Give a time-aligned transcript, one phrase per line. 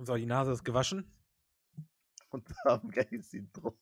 [0.00, 1.12] So, die Nase ist gewaschen.
[2.30, 3.76] Und haben gleiches Intro.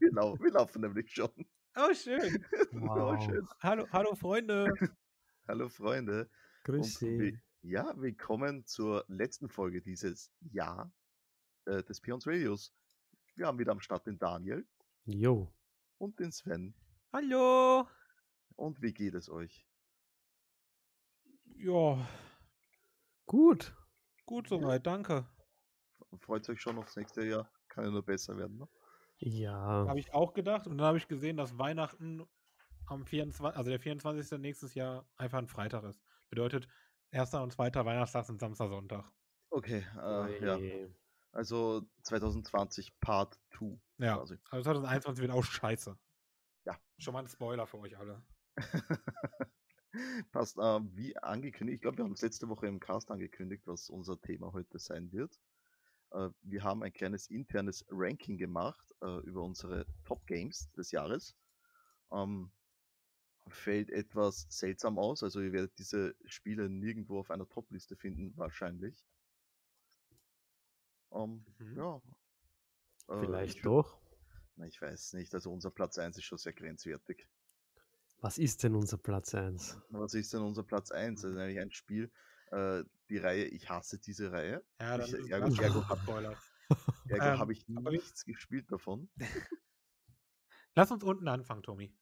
[0.00, 1.30] genau, wir laufen nämlich schon.
[1.76, 2.44] Oh, schön.
[2.72, 3.16] Wow.
[3.16, 3.46] Oh, schön.
[3.60, 4.72] Hallo, hallo Freunde.
[5.46, 6.28] Hallo Freunde.
[6.64, 7.38] Grüß Sie.
[7.62, 10.92] Ja, willkommen zur letzten Folge dieses Jahr
[11.66, 12.74] äh, des Pions Radios.
[13.36, 14.66] Wir haben wieder am Start den Daniel.
[15.04, 15.54] Jo.
[15.98, 16.74] Und den Sven.
[17.12, 17.86] Hallo.
[18.56, 19.64] Und wie geht es euch?
[21.54, 22.04] Ja.
[23.26, 23.74] Gut.
[24.26, 25.26] Gut soweit, danke.
[26.20, 27.50] Freut euch schon aufs nächste Jahr?
[27.68, 28.68] Kann ja nur besser werden, ne?
[29.18, 29.86] Ja.
[29.88, 30.66] Habe ich auch gedacht.
[30.66, 32.26] Und dann habe ich gesehen, dass Weihnachten
[32.86, 34.38] am 24., also der 24.
[34.38, 36.02] nächstes Jahr einfach ein Freitag ist.
[36.28, 36.68] Bedeutet,
[37.10, 39.10] erster und zweiter Weihnachtstag sind Samstag, Sonntag.
[39.50, 40.88] Okay, äh, ja.
[41.32, 43.78] Also 2020 Part 2.
[43.98, 44.38] Ja, quasi.
[44.50, 45.96] also 2021 wird auch scheiße.
[46.64, 46.78] Ja.
[46.98, 48.22] Schon mal ein Spoiler für euch alle.
[50.32, 53.90] Passt, äh, wie angekündigt, ich glaube, wir haben es letzte Woche im Cast angekündigt, was
[53.90, 55.38] unser Thema heute sein wird.
[56.10, 61.36] Äh, wir haben ein kleines internes Ranking gemacht äh, über unsere Top Games des Jahres.
[62.12, 62.50] Ähm,
[63.48, 69.04] fällt etwas seltsam aus, also ihr werdet diese Spiele nirgendwo auf einer Top-Liste finden, wahrscheinlich.
[71.12, 71.76] Ähm, mhm.
[71.76, 72.02] Ja.
[73.08, 73.98] Äh, Vielleicht doch.
[74.56, 77.28] Na, ich weiß nicht, also unser Platz 1 ist schon sehr grenzwertig.
[78.24, 79.78] Was ist denn unser Platz 1?
[79.90, 81.20] Was ist denn unser Platz 1?
[81.20, 82.10] Das ist eigentlich ein Spiel,
[82.52, 84.64] äh, die Reihe, ich hasse diese Reihe.
[84.80, 85.80] Ja, dann ich, ist Ergo, Ergo,
[87.08, 89.10] Ergo ähm, habe ich nichts gespielt davon.
[90.74, 91.94] Lass uns unten anfangen, Tommy.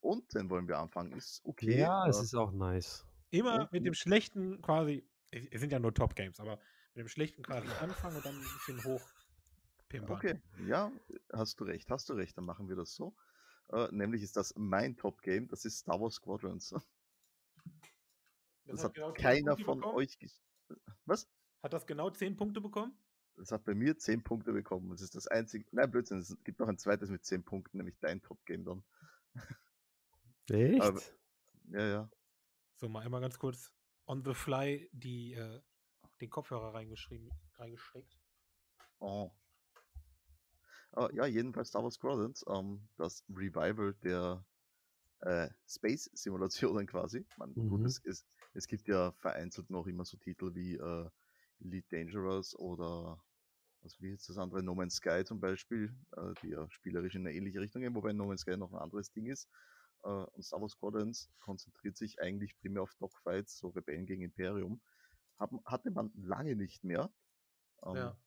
[0.00, 1.80] Unten wollen wir anfangen, ist okay.
[1.80, 3.06] Ja, es ist auch nice.
[3.28, 3.68] Immer unten.
[3.70, 6.58] mit dem schlechten quasi, es sind ja nur Top-Games, aber
[6.94, 9.06] mit dem schlechten quasi anfangen und dann ein bisschen hoch
[9.90, 10.16] pimpern.
[10.16, 10.90] Okay, ja,
[11.30, 13.14] hast du recht, hast du recht, dann machen wir das so.
[13.70, 16.70] Äh, nämlich ist das mein Top-Game, das ist Star Wars Squadrons.
[16.70, 16.82] Das,
[18.64, 19.96] das hat, genau keiner von bekommen?
[19.96, 20.18] euch.
[21.06, 21.28] Was?
[21.62, 22.98] Hat das genau 10 Punkte bekommen?
[23.36, 24.90] Das hat bei mir 10 Punkte bekommen.
[24.90, 25.64] Das ist das einzige.
[25.72, 28.84] Nein, Blödsinn, es gibt noch ein zweites mit 10 Punkten, nämlich dein Top-Game dann.
[30.50, 30.82] Echt?
[30.82, 31.00] Aber,
[31.70, 32.10] ja, ja.
[32.76, 33.72] So, mal einmal ganz kurz
[34.06, 35.60] on the fly die, äh,
[36.20, 38.18] den Kopfhörer reingeschrieben, reingesteckt.
[38.98, 39.30] Oh.
[40.98, 44.44] Uh, ja, jedenfalls Star Wars Squadrons, ähm, das Revival der
[45.20, 47.24] äh, Space-Simulationen quasi.
[47.36, 47.68] Man, mhm.
[47.68, 51.08] gut, es, es, es, gibt ja vereinzelt noch immer so Titel wie äh,
[51.60, 53.22] Elite Dangerous oder
[53.82, 57.24] was wie jetzt das andere No Man's Sky zum Beispiel, äh, die ja spielerisch in
[57.24, 59.48] eine ähnliche Richtung gehen, wobei No Man's Sky noch ein anderes Ding ist.
[60.02, 64.80] Äh, und Star Wars Squadrons konzentriert sich eigentlich primär auf Dogfights, so Rebellen gegen Imperium.
[65.38, 67.08] Haben, hatte man lange nicht mehr.
[67.84, 68.18] Ähm, ja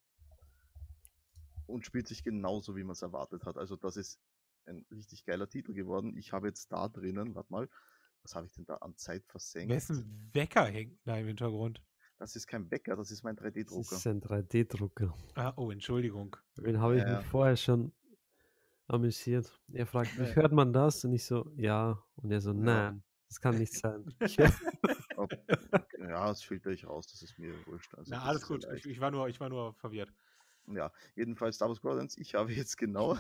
[1.68, 3.58] und spielt sich genauso, wie man es erwartet hat.
[3.58, 4.20] Also das ist
[4.66, 6.16] ein richtig geiler Titel geworden.
[6.18, 7.70] Ich habe jetzt da drinnen, warte mal,
[8.24, 9.74] was habe ich denn da an Zeit versenkt?
[9.74, 11.82] Wessen Wecker hängt da im Hintergrund?
[12.18, 13.90] Das ist kein Wecker, das ist mein 3D-Drucker.
[13.90, 15.12] Das ist ein 3D-Drucker.
[15.34, 16.36] Ah, oh, Entschuldigung.
[16.56, 17.18] Den habe ich ja.
[17.18, 17.92] mir vorher schon
[18.88, 19.60] amüsiert.
[19.72, 21.04] Er fragt, wie hört man das?
[21.04, 22.04] Und ich so, ja.
[22.18, 24.06] Und er so, nein, das kann nicht sein.
[25.98, 27.96] ja, das filter ich raus, das ist mir wurscht.
[27.96, 30.14] Also, Na, alles gut, ich, ich, war nur, ich war nur verwirrt.
[30.68, 33.14] Ja, jedenfalls Star Wars Squadrons, ich habe jetzt genau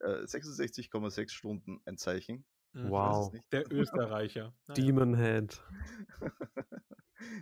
[0.00, 2.44] 66,6 äh, Stunden ein Zeichen.
[2.72, 2.90] Mhm.
[2.90, 3.34] Wow.
[3.52, 4.52] Der Österreicher.
[4.76, 5.62] Demon Head.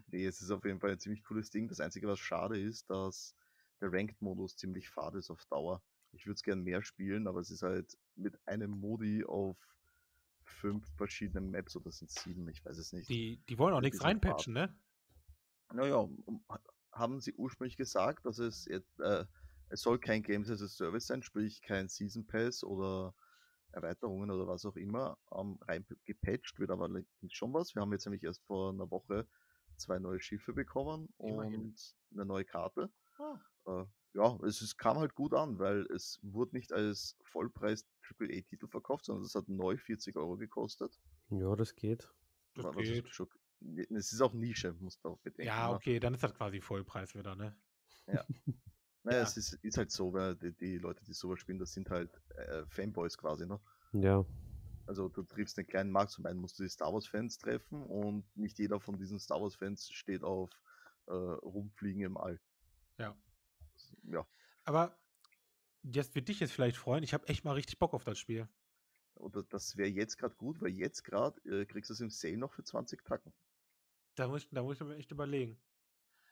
[0.09, 1.69] nee, es ist auf jeden Fall ein ziemlich cooles Ding.
[1.69, 3.35] Das Einzige, was schade ist, dass
[3.81, 5.83] der Ranked-Modus ziemlich fad ist auf Dauer.
[6.13, 9.57] Ich würde es gern mehr spielen, aber es ist halt mit einem Modi auf
[10.45, 13.09] fünf verschiedenen Maps oder sind sieben, ich weiß es nicht.
[13.11, 14.75] Die, die wollen auch nichts reinpatchen, ne?
[15.75, 16.09] Naja,
[16.99, 18.81] haben sie ursprünglich gesagt, dass es, äh,
[19.69, 23.15] es soll kein Games as a Service sein, sprich kein Season Pass oder
[23.73, 26.89] Erweiterungen oder was auch immer ähm, rein gepatcht wird, aber
[27.31, 27.75] schon was.
[27.75, 29.27] Wir haben jetzt nämlich erst vor einer Woche
[29.77, 32.91] zwei neue Schiffe bekommen und eine neue Karte.
[33.19, 33.39] Ah.
[33.67, 38.67] Äh, ja, es ist, kam halt gut an, weil es wurde nicht als Vollpreis AAA-Titel
[38.67, 40.99] verkauft, sondern es hat neu 40 Euro gekostet.
[41.29, 42.11] Ja, das geht.
[42.55, 43.09] Das war, geht.
[43.11, 43.29] Schon,
[43.61, 45.47] es ist auch Nische, muss man auch bedenken.
[45.47, 45.75] Ja, ne?
[45.75, 47.57] okay, dann ist das quasi Vollpreis wieder, ne?
[48.07, 48.25] Ja.
[49.03, 49.23] Naja, ja.
[49.23, 52.11] es ist, ist, halt so, weil die, die, Leute, die sowas spielen, das sind halt
[52.35, 53.61] äh, Fanboys quasi, ne?
[53.93, 54.25] Ja.
[54.87, 58.25] Also du triffst einen kleinen Markt, zum einen musst du die Star Wars-Fans treffen und
[58.37, 60.51] nicht jeder von diesen Star Wars-Fans steht auf
[61.07, 62.41] äh, Rumfliegen im All.
[62.99, 63.17] Ja.
[64.11, 64.27] Ja.
[64.65, 64.99] Aber
[65.85, 67.05] das wird dich jetzt vielleicht freuen.
[67.05, 68.49] Ich habe echt mal richtig Bock auf das Spiel.
[69.15, 72.37] Oder das wäre jetzt gerade gut, weil jetzt gerade äh, kriegst du es im Sale
[72.37, 73.33] noch für 20 Tacken.
[74.17, 75.59] Da muss, da muss ich mir echt überlegen.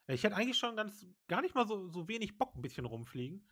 [0.07, 3.47] Ich hätte eigentlich schon ganz gar nicht mal so, so wenig Bock, ein bisschen rumfliegen.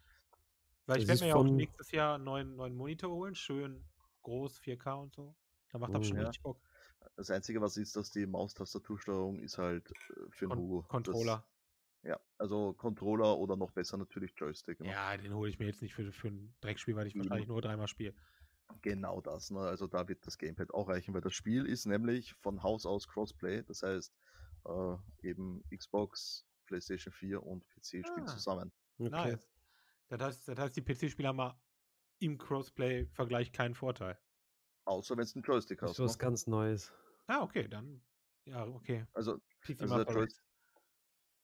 [0.87, 3.85] Weil ich werde mir ja auch nächstes Jahr einen neuen, neuen Monitor holen, schön
[4.23, 5.35] groß, 4K und so.
[5.71, 6.23] Da macht das oh, schon ja.
[6.25, 6.61] richtig Bock.
[7.17, 10.83] Das Einzige, was ist, dass die Maustastatursteuerung ist halt äh, für den Hugo.
[10.83, 11.45] Das, Controller.
[12.03, 14.81] ja, also Controller oder noch besser natürlich Joystick.
[14.81, 14.91] Ne?
[14.91, 17.25] Ja, den hole ich mir jetzt nicht für, für ein Dreckspiel, weil ich Eben.
[17.25, 18.15] wahrscheinlich nur dreimal spiele.
[18.81, 19.51] Genau das.
[19.51, 19.61] Ne?
[19.61, 23.07] Also da wird das Gamepad auch reichen, weil das Spiel ist nämlich von Haus aus
[23.09, 23.63] Crossplay.
[23.63, 24.13] Das heißt,
[24.67, 24.97] äh,
[25.29, 28.27] eben Xbox, PlayStation 4 und PC spielen Ah.
[28.27, 28.73] zusammen.
[28.99, 29.11] Okay.
[29.11, 29.51] Nice.
[30.09, 31.61] Das heißt, das heißt, die PC-Spieler haben mal
[32.19, 34.19] im Crossplay-Vergleich keinen Vorteil.
[34.85, 35.99] Außer wenn es einen Joystick Das hast.
[35.99, 36.19] ist was Ne?
[36.19, 36.93] ganz Neues.
[37.27, 38.03] Ah, okay, dann.
[38.45, 39.07] Ja, okay.
[39.13, 39.41] Also,
[39.79, 40.29] also, der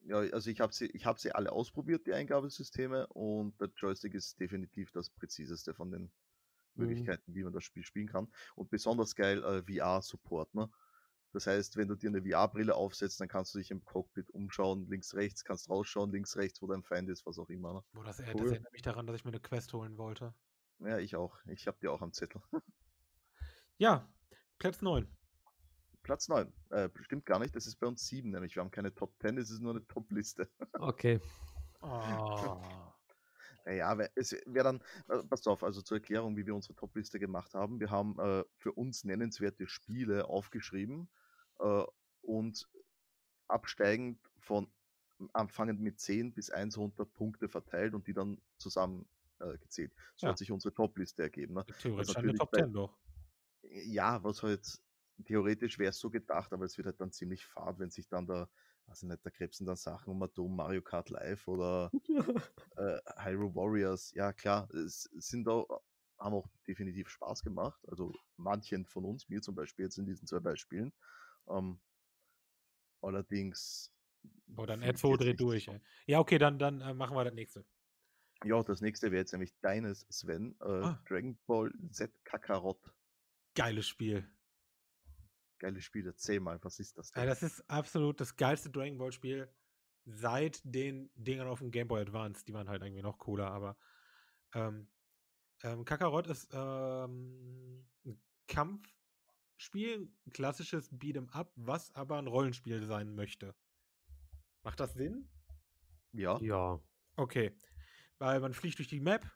[0.00, 4.14] ja, also ich habe sie, ich hab sie alle ausprobiert, die Eingabesysteme, und der Joystick
[4.14, 6.10] ist definitiv das präziseste von den
[6.78, 6.86] Mhm.
[6.86, 8.28] Möglichkeiten, wie man das Spiel spielen kann.
[8.54, 10.54] Und besonders geil äh, VR-Support.
[10.54, 10.70] Ne?
[11.32, 14.88] Das heißt, wenn du dir eine VR-Brille aufsetzt, dann kannst du dich im Cockpit umschauen,
[14.88, 17.74] links, rechts, kannst rausschauen, links, rechts, wo dein Feind ist, was auch immer.
[17.74, 17.84] Ne?
[17.92, 18.52] Boah, das, äh, das Cool.
[18.52, 20.34] erinnert mich daran, dass ich mir eine Quest holen wollte.
[20.80, 21.36] Ja, ich auch.
[21.46, 22.40] Ich habe die auch am Zettel.
[23.80, 24.12] Ja,
[24.58, 25.06] Platz 9.
[26.02, 26.52] Platz 9.
[26.70, 29.38] Äh, stimmt gar nicht, das ist bei uns 7, nämlich wir haben keine Top 10,
[29.38, 30.50] es ist nur eine Top-Liste.
[30.72, 31.20] Okay.
[31.80, 32.60] Oh.
[33.68, 37.18] Naja, we- es wäre dann, äh, pass auf, also zur Erklärung, wie wir unsere Top-Liste
[37.18, 37.78] gemacht haben.
[37.80, 41.10] Wir haben äh, für uns nennenswerte Spiele aufgeschrieben
[41.60, 41.84] äh,
[42.22, 42.66] und
[43.46, 44.72] absteigend von
[45.34, 49.06] anfangend mit 10 bis 100 Punkte verteilt und die dann zusammen
[49.40, 49.92] äh, gezählt.
[50.16, 50.30] So Ja.
[50.30, 51.54] hat sich unsere Top-Liste ergeben.
[51.54, 51.66] Ne?
[51.78, 52.96] Theoretisch eine Top bei- 10 doch.
[53.62, 54.80] Ja, was halt
[55.24, 58.26] theoretisch wäre es so gedacht, aber es wird halt dann ziemlich fad, wenn sich dann
[58.88, 61.90] also nicht, da krebsen dann Sachen um Atom, Mario Kart Live oder
[62.76, 64.12] äh, Hyrule Warriors.
[64.14, 65.64] Ja, klar, es sind da,
[66.18, 67.80] haben auch definitiv Spaß gemacht.
[67.88, 70.92] Also manchen von uns, mir zum Beispiel jetzt in diesen zwei Beispielen.
[71.48, 71.80] Ähm,
[73.02, 73.92] allerdings.
[74.46, 75.80] Boah, dann jetzt dreht durch, ey.
[76.06, 77.64] Ja, okay, dann, dann äh, machen wir das nächste.
[78.44, 80.56] Ja, das nächste wäre jetzt nämlich deines, Sven.
[80.60, 81.02] Äh, Ah.
[81.08, 82.80] Dragon Ball Z Kakarot.
[83.54, 84.28] Geiles Spiel.
[85.58, 89.12] Geiles Spiel, erzähl mal, was ist das Ja, das ist absolut das geilste Dragon Ball
[89.12, 89.48] Spiel
[90.04, 92.44] seit den Dingern auf dem Game Boy Advance.
[92.44, 93.76] Die waren halt irgendwie noch cooler, aber
[94.54, 94.88] ähm,
[95.62, 103.14] ähm, Kakarot ist ähm, ein Kampfspiel, ein klassisches Beat'em Up, was aber ein Rollenspiel sein
[103.14, 103.54] möchte.
[104.62, 105.28] Macht das Sinn?
[106.12, 106.80] Ja, Ja.
[107.16, 107.52] Okay.
[108.18, 109.26] Weil man fliegt durch die Map,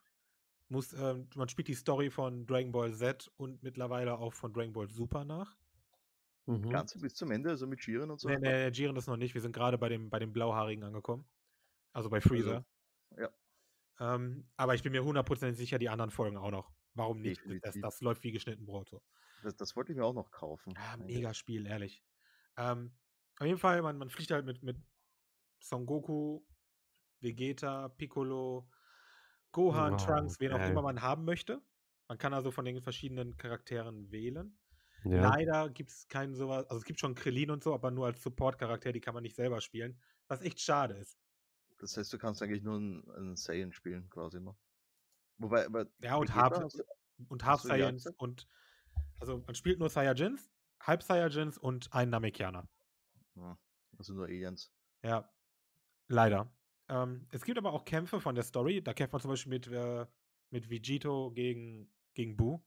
[0.68, 4.72] muss, ähm, man spielt die Story von Dragon Ball Z und mittlerweile auch von Dragon
[4.72, 5.56] Ball Super nach.
[6.46, 6.70] Mhm.
[6.70, 8.28] ganz bis zum Ende, also mit Jiren und so.
[8.28, 9.34] Nee, nee, Jiren ist noch nicht.
[9.34, 11.28] Wir sind gerade bei dem, bei dem Blauhaarigen angekommen.
[11.92, 12.64] Also bei Freezer.
[13.16, 13.30] ja.
[14.00, 16.72] Ähm, aber ich bin mir hundertprozentig sicher, die anderen Folgen auch noch.
[16.94, 17.40] Warum nicht?
[17.62, 18.88] Das, das läuft wie geschnitten Brot.
[18.88, 19.02] So.
[19.42, 20.72] Das, das wollte ich mir auch noch kaufen.
[20.74, 22.02] Ja, Mein mega Spiel, ehrlich.
[22.56, 22.96] Ähm,
[23.38, 24.76] auf jeden Fall, man, man fliegt halt mit, mit
[25.60, 26.42] Son Goku,
[27.20, 28.68] Vegeta, Piccolo,
[29.52, 30.70] Gohan, Wow, Trunks, wen auch geil.
[30.70, 31.62] immer man haben möchte.
[32.08, 34.58] Man kann also von den verschiedenen Charakteren wählen.
[35.04, 35.30] Ja.
[35.30, 38.22] Leider gibt es keinen sowas, also es gibt schon Krillin und so, aber nur als
[38.22, 40.00] Support-Charakter, die kann man nicht selber spielen.
[40.28, 41.18] Was echt schade ist.
[41.78, 44.54] Das heißt, du kannst eigentlich nur einen, einen Saiyan spielen, quasi, ne?
[45.38, 46.84] Wobei, aber Ja, und Half, du-
[47.28, 48.48] und Half Saiyans und
[49.20, 50.50] also man spielt nur Saiyajins,
[50.80, 52.68] Halb Saiyajins und einen Namekianer.
[53.34, 53.58] Ja,
[53.98, 54.72] also nur Aliens.
[55.02, 55.32] Ja,
[56.08, 56.52] leider.
[56.88, 58.82] Ähm, es gibt aber auch Kämpfe von der Story.
[58.82, 60.06] Da kämpft man zum Beispiel mit, äh,
[60.50, 62.62] mit Vegito gegen, gegen Boo.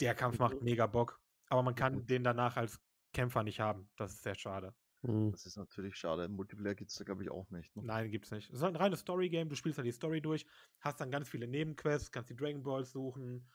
[0.00, 0.64] Der Kampf macht Mhm.
[0.64, 1.20] mega Bock.
[1.48, 2.06] Aber man kann Mhm.
[2.06, 2.80] den danach als
[3.12, 3.90] Kämpfer nicht haben.
[3.96, 4.74] Das ist sehr schade.
[5.02, 5.30] Mhm.
[5.32, 6.24] Das ist natürlich schade.
[6.24, 7.74] Im Multiplayer gibt es da, glaube ich, auch nicht.
[7.76, 7.82] Ne?
[7.84, 8.48] Nein, gibt's nicht.
[8.50, 9.48] Es ist halt ein reines Story-Game.
[9.48, 10.46] Du spielst halt die Story durch,
[10.80, 13.48] hast dann ganz viele Nebenquests, kannst die Dragon Balls suchen,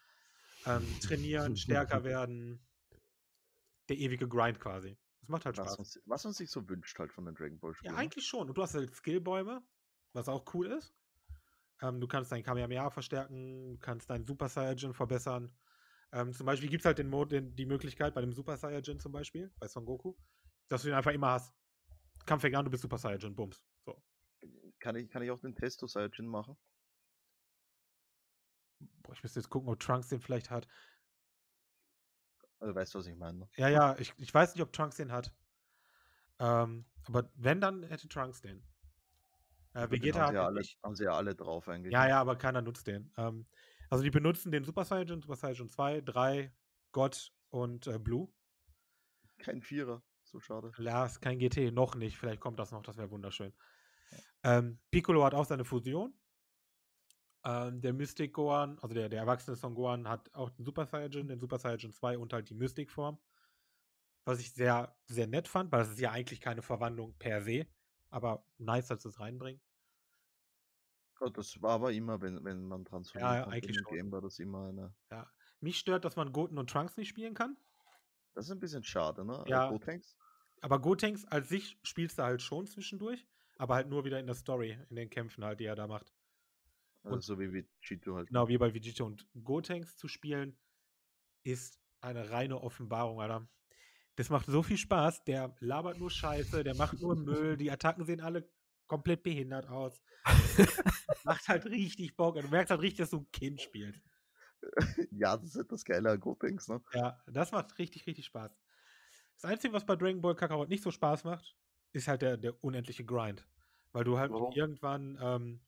[0.66, 2.66] ähm, trainieren, stärker werden.
[3.90, 4.98] Der ewige Grind quasi.
[5.22, 5.78] Das macht halt Was, Spaß.
[5.78, 7.96] man, si- was man sich so wünscht halt von den Dragon Ball Ja, Spielen.
[7.96, 8.48] eigentlich schon.
[8.50, 9.62] Und du hast halt Skillbäume,
[10.14, 10.94] was auch cool ist.
[11.82, 15.54] Ähm, du kannst dein Kamehameha verstärken, du kannst deinen Super Saiyajin verbessern.
[16.14, 19.00] Ähm, zum Beispiel gibt es halt den Mod, den, die Möglichkeit bei dem Super Saiyajin
[19.00, 20.16] zum Beispiel, bei Son Goku,
[20.68, 21.56] dass du ihn einfach immer hast.
[22.28, 23.66] Kampf fängt an, du bist Super Saiyajin, bums.
[23.84, 24.00] So.
[24.80, 26.56] Kann ich, kann ich auch den Testo Saiyajin machen?
[29.02, 30.68] Boah, ich müsste jetzt gucken, ob Trunks den vielleicht hat.
[32.60, 33.40] Also, weißt du, was ich meine?
[33.40, 33.50] Ne?
[33.56, 35.34] Ja, ja, ich, ich weiß nicht, ob Trunks den hat.
[36.38, 38.64] Ähm, aber wenn, dann hätte Trunks den.
[39.74, 41.92] Äh, Den Vegeta haben hat sie, ja den alle, haben sie ja alle drauf eigentlich.
[41.92, 42.10] Ja, ne?
[42.10, 43.12] ja, aber keiner nutzt den.
[43.18, 43.48] Ähm,
[43.94, 46.52] also die benutzen den Super Saiyan, Super Saiyan 2, 3,
[46.94, 48.28] Gott und äh, Blue.
[49.38, 50.72] Kein Vierer, so schade.
[50.80, 52.18] Ja, ist kein GT, noch nicht.
[52.18, 53.54] Vielleicht kommt das noch, das wäre wunderschön.
[54.42, 56.12] Ähm, Piccolo hat auch seine Fusion.
[57.46, 61.28] Ähm, der Mystic Gohan, also der, der erwachsene Son Gohan, hat auch den Super Saiyajin,
[61.28, 63.20] den Super Saiyajin 2 und halt die Mystic-Form.
[64.26, 67.68] Was ich sehr, sehr nett fand, weil das ist ja eigentlich keine Verwandlung per se.
[68.10, 69.62] Aber nice, dass sie es reinbringen.
[71.22, 73.96] Ja, das war aber immer, wenn, wenn man transformiert Ja, ja, konnte eigentlich schon.
[73.96, 74.94] Game, war das immer eine.
[75.62, 77.56] Mich stört, dass man Goten und Trunks nicht spielen kann.
[78.34, 79.44] Das ist ein bisschen schade, ne?
[79.46, 79.70] Äh, Ja.
[79.70, 80.18] Gotenks?
[80.62, 83.28] Aber Gotenks als sich spielst du halt schon zwischendurch,
[83.58, 86.14] aber halt nur wieder in der Story, in den Kämpfen halt, die er da macht.
[87.04, 88.28] Also Und- so wie Vegito halt.
[88.28, 90.58] Genau wie bei Vegeta und Gotenks zu spielen,
[91.44, 93.48] ist eine reine Offenbarung, Alter.
[94.16, 95.24] Das macht so viel Spaß.
[95.26, 98.48] Der labert nur Scheiße, der macht nur Müll, die Attacken sehen alle
[98.94, 100.02] komplett behindert aus.
[101.24, 102.40] macht halt richtig Bock.
[102.40, 104.04] Du merkst halt richtig, dass du ein Kind spielst.
[105.12, 106.82] Ja, das ist das Geile an Gotenks, ne?
[106.94, 108.58] Ja, das macht richtig, richtig Spaß.
[109.36, 111.58] Das Einzige, was bei Dragon Ball Kakarot nicht so Spaß macht,
[111.94, 113.48] ist halt der, der unendliche Grind.
[113.92, 114.54] Weil du halt Warum?
[114.54, 115.62] irgendwann ähm,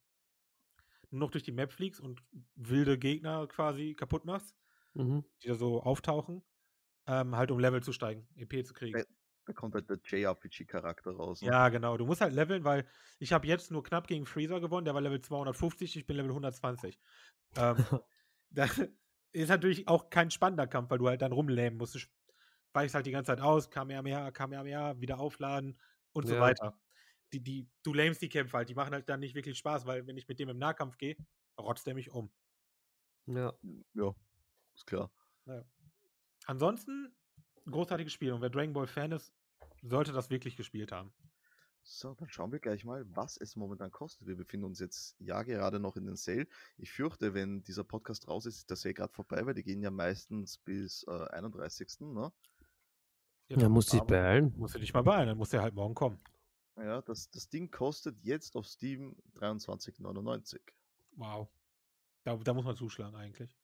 [1.12, 2.24] nur noch durch die Map fliegst und
[2.56, 4.56] wilde Gegner quasi kaputt machst,
[4.96, 5.22] Mhm.
[5.44, 6.44] die da so auftauchen,
[7.08, 9.06] ähm, halt um Level zu steigen, EP zu kriegen.
[9.46, 11.42] Da kommt halt der JRPG-Charakter raus.
[11.42, 11.50] Ne?
[11.50, 11.98] Ja, genau.
[11.98, 12.86] Du musst halt leveln, weil
[13.20, 16.32] ich habe jetzt nur knapp gegen Freezer gewonnen, der war Level 250, ich bin Level
[16.32, 17.00] 120.
[17.56, 17.76] Ähm,
[18.50, 18.68] da
[19.32, 21.96] ist natürlich auch kein spannender Kampf, weil du halt dann rumlähmen musst.
[21.96, 22.00] Du
[22.74, 25.80] weichst halt die ganze Zeit aus, Kamehameha, Kamehameha, wieder aufladen
[26.14, 26.42] und so Ja.
[26.42, 26.80] weiter.
[27.34, 30.08] Die, die, du lähmst die Kämpfe halt, die machen halt dann nicht wirklich Spaß, weil
[30.08, 31.18] wenn ich mit dem im Nahkampf gehe,
[31.60, 32.32] rotzt der mich um.
[33.28, 33.54] Ja.
[33.94, 34.16] Ja,
[34.76, 35.12] ist klar.
[36.48, 37.16] Ansonsten,
[37.70, 38.32] großartiges Spiel.
[38.34, 39.34] Und wer Dragon Ball Fan ist,
[39.90, 41.14] sollte das wirklich gespielt haben.
[41.88, 44.28] So, dann schauen wir gleich mal, was es momentan kostet.
[44.28, 46.48] Wir befinden uns jetzt ja gerade noch in den Sale.
[46.78, 49.84] Ich fürchte, wenn dieser Podcast raus ist, ist der Sale gerade vorbei, weil die gehen
[49.84, 52.00] ja meistens bis äh, 31.
[52.02, 52.32] Ne?
[53.50, 54.54] Ja, Ja, muss aber- beeilen.
[54.58, 56.20] musst du dich mal beeilen, dann muss der halt morgen kommen.
[56.78, 60.60] Ja, das, das Ding kostet jetzt auf Steam 23,99.
[61.12, 61.48] Wow.
[62.24, 63.56] Da, da muss man zuschlagen eigentlich.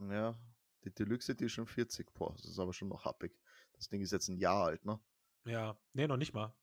[0.00, 0.36] Ja,
[0.84, 2.14] die Deluxe Edition 40.
[2.14, 3.38] Boah, das ist aber schon noch happig.
[3.74, 4.98] Das Ding ist jetzt ein Jahr alt, ne?
[5.48, 6.54] Ja, nee, noch nicht mal.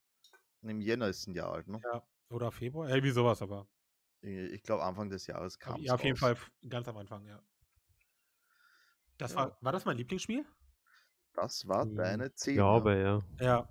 [0.62, 1.80] Im Jänner ist ein Jahr alt, ne?
[1.92, 3.68] Ja, oder Februar, irgendwie sowas, aber.
[4.22, 7.40] Ich glaube, Anfang des Jahres kam ja, auf jeden Fall f- ganz am Anfang, ja.
[9.18, 9.38] Das Ja.
[9.38, 10.44] war, war das mein Lieblingsspiel?
[11.34, 12.52] Das war Hm, deine 10.
[12.52, 13.22] Ich glaube, ja.
[13.44, 13.68] Ja,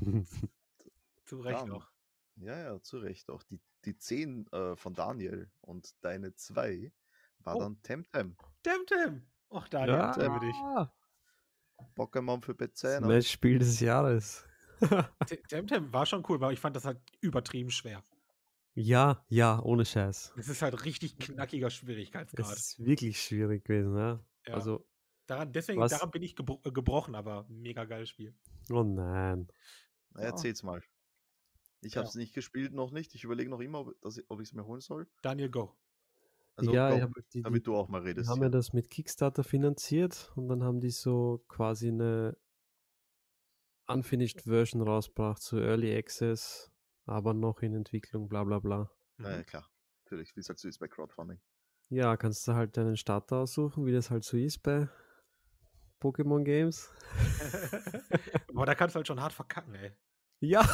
[1.24, 1.72] zu Recht Dann.
[1.72, 1.90] auch.
[2.36, 3.42] Ja, ja, zu Recht auch.
[3.44, 6.92] Die, die 10 äh, von Daniel und deine 2
[7.38, 7.60] war Oh.
[7.60, 8.36] dann Temtem.
[8.62, 9.26] Temtem!
[9.48, 10.20] Och, Daniel, ja.
[10.20, 10.92] ja.
[11.96, 13.00] Pokémon für Das PC.
[13.00, 14.44] Matchspiel des Jahres.
[15.26, 18.02] Te- Temtem war schon cool, weil ich fand das halt übertrieben schwer.
[18.74, 20.34] Ja, ja, ohne Scheiß.
[20.36, 22.54] Es ist halt richtig knackiger Es Schwierigkeitsgrad.
[22.56, 24.20] ist wirklich schwierig gewesen, ja.
[24.46, 24.54] Ja.
[24.54, 24.86] Also,
[25.26, 28.34] Daran, deswegen, was- daran bin ich gebro äh, gebrochen, aber mega geiles Spiel.
[28.70, 29.48] oh nein.
[30.10, 30.82] Na, erzähl's mal.
[31.80, 32.00] Ich Ja.
[32.00, 33.14] habe es nicht gespielt, noch nicht.
[33.14, 35.08] Ich überlege noch immer, ob, dass ich- ob ich es mir holen soll.
[35.22, 35.74] Daniel, go.
[36.56, 38.30] Also, ja, ich hab die, die, damit du auch mal die redest.
[38.30, 42.36] haben ja das mit Kickstarter finanziert und dann haben die so quasi eine
[43.88, 46.72] unfinished Version rausgebracht, so Early Access,
[47.04, 48.90] aber noch in Entwicklung, bla bla bla.
[49.18, 49.46] Ja, ja, Mhm.
[49.46, 49.70] klar.
[50.04, 51.40] Natürlich, wie es halt so ist bei Crowdfunding.
[51.90, 54.88] Ja, kannst du halt deinen Starter aussuchen, wie das halt so ist bei
[56.00, 56.90] Pokémon Games.
[58.54, 59.92] aber da kannst du halt schon hart verkacken, ey.
[60.40, 60.64] Ja.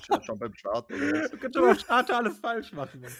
[0.00, 0.90] Schon, schon beim Start.
[0.90, 1.28] Oder?
[1.28, 3.12] Du kannst schon beim Starter alles falsch machen, Mann.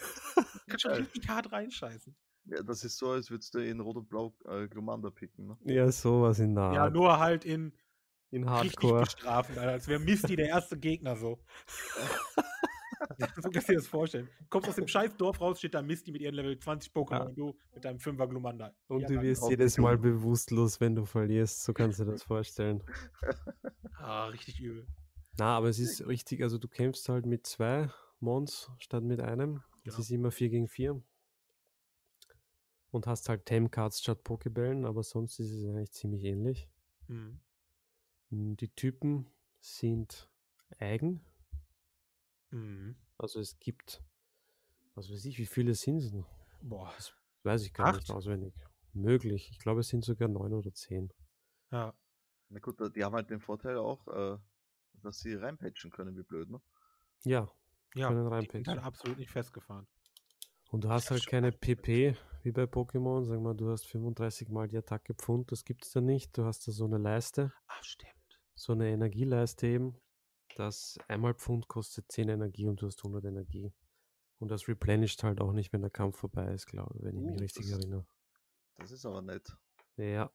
[0.69, 2.15] Du kannst schon richtig hart reinscheißen.
[2.45, 5.47] Ja, das ist so, als würdest du in Rot und Blau äh, Glumanda picken.
[5.47, 5.57] Ne?
[5.65, 7.73] Ja, sowas in der Ja, nur halt in
[8.31, 9.01] in richtig Hardcore.
[9.05, 11.39] bestrafen, Alter, als wäre Misty der erste Gegner so.
[13.37, 14.29] so kannst du dir das vorstellen.
[14.41, 17.13] Du kommst aus dem scheiß Dorf raus, steht da Misty mit ihren Level 20 Pokémon
[17.13, 17.23] Ja.
[17.25, 18.75] und du mit deinem 5er Glumanda.
[18.89, 21.65] Und Ja, du wirst jedes Mal bewusstlos, wenn du verlierst.
[21.65, 22.83] So kannst du dir das vorstellen.
[23.97, 24.87] Ah, richtig übel.
[25.39, 29.63] Na, aber es ist richtig, also du kämpfst halt mit zwei Mons statt mit einem.
[29.89, 30.01] Es Genau.
[30.01, 31.03] ist immer 4 gegen 4.
[32.91, 36.69] Und hast halt Tame-Cards statt Pokebällen, aber sonst ist es eigentlich ziemlich ähnlich.
[37.07, 37.41] Hm.
[38.31, 39.31] Mm, Die Typen
[39.61, 40.31] sind
[40.79, 41.25] eigen.
[42.51, 42.97] Mhm.
[43.19, 44.03] Also es gibt,
[44.95, 46.13] was weiß ich, wie viele sind es?
[46.13, 46.29] noch?
[46.61, 46.93] Boah.
[47.43, 48.11] Weiß ich gar nicht Acht?
[48.11, 48.55] auswendig.
[48.93, 49.51] Möglich.
[49.51, 51.13] Ich glaube, es sind sogar neun oder zehn.
[51.71, 51.95] Ja.
[52.51, 54.39] Na gut, die haben halt den Vorteil auch, äh,
[55.03, 56.61] dass sie reinpatchen können, wie blöd, ne?
[57.25, 57.51] Ja,
[57.95, 59.87] Ja, die sind halt absolut nicht festgefahren.
[60.71, 63.25] Und du hast Das halt keine PP wie bei Pokémon.
[63.25, 66.37] Sag mal, du hast 35 mal die Attacke Pfund, das gibt es da nicht.
[66.37, 68.13] Du hast da so eine Leiste, Ah, stimmt.
[68.55, 69.97] so eine Energieleiste eben.
[70.57, 73.73] Das einmal Pfund kostet 10 Energie und du hast 100 Energie.
[74.41, 77.23] Und das replenisht halt auch nicht, wenn der Kampf vorbei ist, glaube ich, wenn ich
[77.25, 78.07] mich Uh, richtig das- erinnere.
[78.77, 79.49] Das ist aber nett.
[79.97, 80.31] Ja,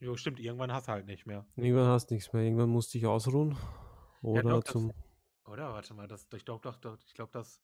[0.00, 1.44] Jo, stimmt, irgendwann hast du halt nicht mehr.
[1.56, 2.42] irgendwann hast du nichts mehr.
[2.42, 3.56] Irgendwann musst du dich ausruhen.
[4.22, 4.92] Oder doch, das- zum.
[5.48, 5.72] Oder?
[5.72, 7.62] Warte mal, das, ich glaube, doch, doch, ich glaube, das,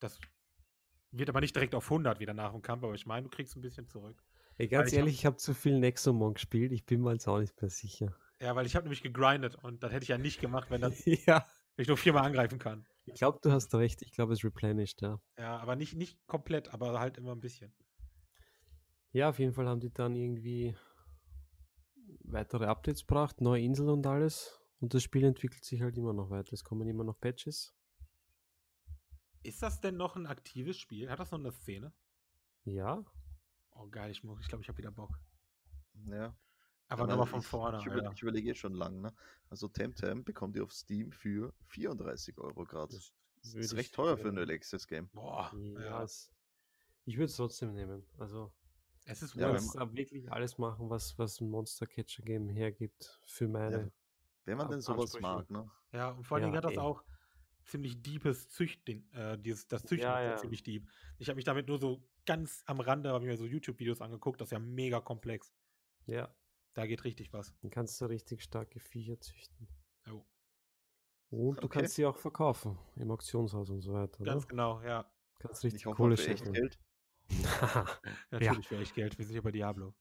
[0.00, 0.18] das
[1.10, 3.56] wird aber nicht direkt auf 100 wieder nach dem Kampf, aber ich meine, du kriegst
[3.56, 4.22] ein bisschen zurück.
[4.58, 6.72] Ey, ganz hab- ehrlich, ich habe zu viel Nexomon gespielt.
[6.72, 8.14] Ich bin mir jetzt auch nicht mehr sicher.
[8.40, 11.04] Ja, weil ich habe nämlich gegrindet und das hätte ich ja nicht gemacht, wenn, das,
[11.26, 11.46] ja.
[11.76, 12.86] ich nur viermal angreifen kann.
[13.06, 14.02] Ich glaube, du hast recht.
[14.02, 15.20] Ich glaube, es replenished, ja.
[15.38, 17.72] Ja, aber nicht, nicht komplett, aber halt immer ein bisschen.
[19.12, 20.74] Ja, auf jeden Fall haben die dann irgendwie
[22.24, 24.60] weitere Updates gebracht, neue Inseln und alles.
[24.80, 26.52] Und das Spiel entwickelt sich halt immer noch weiter.
[26.52, 27.74] Es kommen immer noch Patches.
[29.42, 31.10] Ist das denn noch ein aktives Spiel?
[31.10, 31.92] Hat das noch eine Szene?
[32.64, 33.04] Ja.
[33.72, 35.18] Oh geil, ich, muss- ich glaube, ich habe wieder Bock.
[36.06, 36.36] Ja.
[36.88, 37.78] Aber Ja, nochmal von vorne.
[37.78, 38.12] Ich, über, Alter.
[38.12, 39.14] ich überlege jetzt schon lang, ne?
[39.48, 42.94] Also Temtem bekommt ihr auf Steam für 34 Euro gerade.
[43.42, 45.08] Das ist recht teuer für ein Early Access Game.
[45.12, 46.02] Boah, Ja, ja.
[46.02, 46.30] es,
[47.04, 48.06] ich würde es trotzdem nehmen.
[48.18, 48.52] Also,
[49.04, 53.20] Es ist du Ja, da wirklich alles machen, was, was ein Monster Catcher Game hergibt
[53.26, 53.92] für meine.
[54.44, 55.22] Wenn man denn sowas Ansprüche.
[55.22, 55.70] mag, ne?
[55.92, 56.78] Ja, und vor allen Dingen Ja, hat das ey.
[56.78, 57.02] auch
[57.64, 60.36] ziemlich deepes Züchten, äh, dieses, das Züchten Ja, ist ja.
[60.36, 60.86] ziemlich deep.
[61.18, 64.48] Ich habe mich damit nur so ganz am Rande, habe mir so YouTube-Videos angeguckt, das
[64.48, 65.52] ist ja mega komplex.
[66.06, 66.34] Ja,
[66.74, 67.54] Da geht richtig was.
[67.62, 69.68] dann kannst du richtig starke Viecher züchten.
[70.06, 70.26] Jo.
[71.30, 71.80] Und du Okay.
[71.80, 74.20] kannst sie auch verkaufen im Auktionshaus und so weiter.
[74.20, 74.32] Oder?
[74.32, 75.10] Ganz genau, ja.
[75.38, 76.52] Kannst Ich richtig hoffe Kohle für echt.
[76.52, 76.78] Geld
[78.30, 79.16] Natürlich für echt Geld.
[79.18, 79.94] Wir sind hier bei Diablo.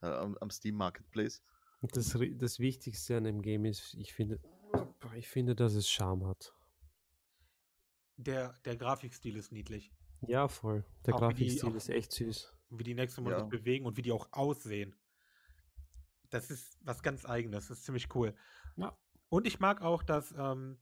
[0.00, 1.42] äh, am, am Steam Marketplace.
[1.84, 4.40] Und das, das Wichtigste an dem Game ist, ich finde,
[5.16, 6.54] ich finde, dass es Charme hat.
[8.16, 9.92] Der, der Grafikstil ist niedlich.
[10.26, 10.82] Ja, voll.
[11.04, 12.56] Der Auch die- Grafikstil auch- ist echt süß.
[12.70, 13.40] Wie die Nexomon Ja.
[13.40, 14.96] sich bewegen und wie die auch aussehen.
[16.30, 17.68] Das ist was ganz Eigenes.
[17.68, 18.34] Das ist ziemlich cool.
[18.76, 18.96] Ja.
[19.28, 20.78] Und ich mag auch, dass ähm,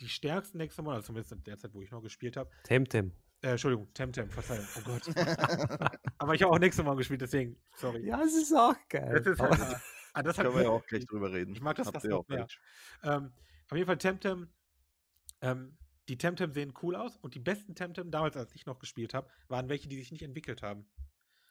[0.00, 3.12] die stärksten Nexomon, also zumindest in der Zeit, wo ich noch gespielt habe, Temtem.
[3.42, 5.08] äh, Entschuldigung, Temtem, Verzeihung, oh Gott.
[6.18, 8.06] Aber ich habe auch Nexomon gespielt, deswegen, sorry.
[8.06, 9.20] Ja, es ist auch geil.
[9.20, 9.80] Das ist halt,
[10.12, 11.54] ah, das Können wir ja auch gleich drüber reden.
[11.54, 12.46] Ich mag das Habt fast ihr noch auch mehr.
[13.02, 13.32] Ähm,
[13.68, 14.48] auf jeden Fall Temtem.
[15.40, 15.76] Ähm,
[16.08, 19.28] die Temtem sehen cool aus und die besten Temtem, damals als ich noch gespielt habe,
[19.48, 20.90] waren welche, die sich nicht entwickelt haben.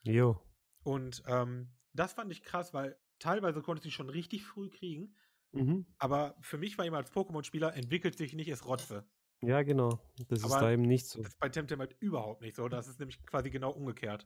[0.03, 0.39] Jo.
[0.83, 5.15] Und ähm, das fand ich krass, weil teilweise konntest du die schon richtig früh kriegen,
[5.53, 5.85] Mhm.
[5.97, 9.05] aber für mich war immer als Pokémon-Spieler entwickelt sich nicht, ist Rotze.
[9.41, 9.99] Ja, genau.
[10.29, 11.21] Das ist Aber da eben nicht so.
[11.21, 12.69] Das ist bei Temtem halt überhaupt nicht so.
[12.69, 14.25] Das ist nämlich quasi genau umgekehrt.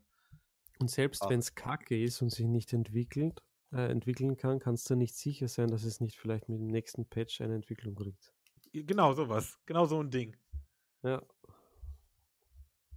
[0.80, 1.30] Und selbst Ah.
[1.30, 5.48] wenn es kacke ist und sich nicht entwickelt, äh, entwickeln kann, kannst du nicht sicher
[5.48, 8.34] sein, dass es nicht vielleicht mit dem nächsten Patch eine Entwicklung kriegt.
[8.74, 9.58] Genau sowas.
[9.66, 10.36] Genau so ein Ding.
[11.04, 11.22] Ja.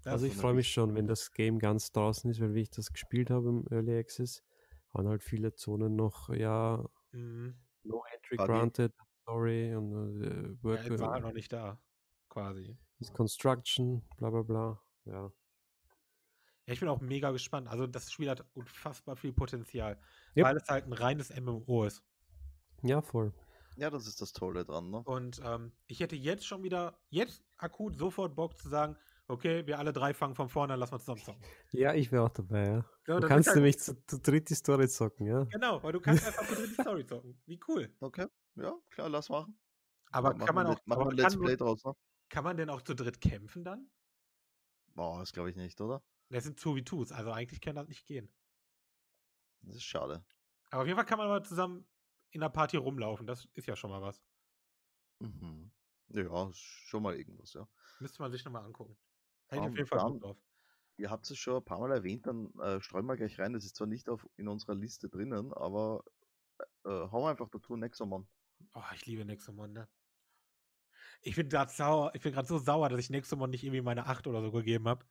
[0.03, 2.63] Das also ich so freue mich schon, wenn das Game ganz draußen ist, weil wie
[2.63, 4.43] ich das gespielt habe im Early Access,
[4.93, 7.55] waren halt viele Zonen noch, ja, Mhm.
[7.85, 8.47] no entry Buggy.
[8.47, 8.93] granted,
[9.27, 11.81] sorry, und äh, Ja, work, jetzt war halt noch nicht da.
[12.29, 12.77] Quasi.
[13.01, 14.81] ist Construction, bla bla bla.
[15.05, 15.33] Ja.
[16.69, 17.67] Ja, ich bin auch mega gespannt.
[17.67, 19.99] Also das Spiel hat unfassbar viel Potenzial,
[20.37, 20.45] Yep.
[20.45, 22.03] weil es halt ein reines MMO ist.
[22.83, 23.33] ja, voll.
[23.77, 24.99] Ja, das ist das Tolle dran, ne?
[25.05, 28.97] Und ähm, ich hätte jetzt schon wieder, jetzt akut sofort Bock zu sagen,
[29.29, 31.41] okay, wir alle drei fangen von vorne an, lass mal zusammen zocken.
[31.71, 32.85] Ja, ich wäre auch dabei, ja.
[33.07, 35.45] Ja, du kannst halt- nämlich zu, zu dritt die Story zocken, ja.
[35.45, 37.41] Genau, weil du kannst einfach für die Story zocken.
[37.47, 37.91] Wie cool.
[38.01, 38.27] Okay,
[38.57, 39.59] ja, klar, lass machen.
[40.11, 41.93] Aber Machen kann man auch, Machen wir ein Let's kann, Play draus, ne?
[42.29, 43.89] kann man denn auch zu dritt kämpfen dann?
[44.95, 46.03] Boah, das glaube ich nicht, oder?
[46.31, 48.31] Das sind 2v2s, also eigentlich kann das nicht gehen.
[49.63, 50.25] Das ist schade.
[50.71, 51.87] Aber auf jeden Fall kann man mal zusammen
[52.31, 53.27] in der Party rumlaufen.
[53.27, 54.23] Das ist ja schon mal was.
[55.21, 55.71] Mhm.
[56.09, 57.67] Ja, schon mal irgendwas, ja.
[58.01, 58.97] Müsste man sich nochmal angucken.
[59.49, 60.39] Hätte ich auf jeden Fall dann- drauf.
[60.97, 63.53] Ihr habt es schon ein paar Mal erwähnt, dann äh, streuen wir gleich rein.
[63.53, 66.03] Das ist zwar nicht auf, in unserer Liste drinnen, aber
[66.85, 68.27] äh, hauen wir einfach dazu Nexomon.
[68.75, 69.89] Oh, ich liebe Nexomon, ne?
[71.23, 74.07] Ich bin gerade sauer, ich bin gerade so sauer, dass ich Nexomon nicht irgendwie meine
[74.07, 75.07] 8 oder so gegeben habe.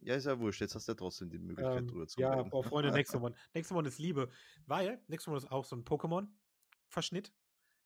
[0.00, 0.60] Ja, ist ja wurscht.
[0.60, 2.50] Jetzt hast du ja trotzdem die Möglichkeit, Ähm, drüber zu ja, reden.
[2.50, 3.34] boah, Freunde, Nexomon.
[3.54, 4.30] Nexomon ist Liebe,
[4.66, 7.32] weil Nexomon ist auch so ein Pokémon-Verschnitt.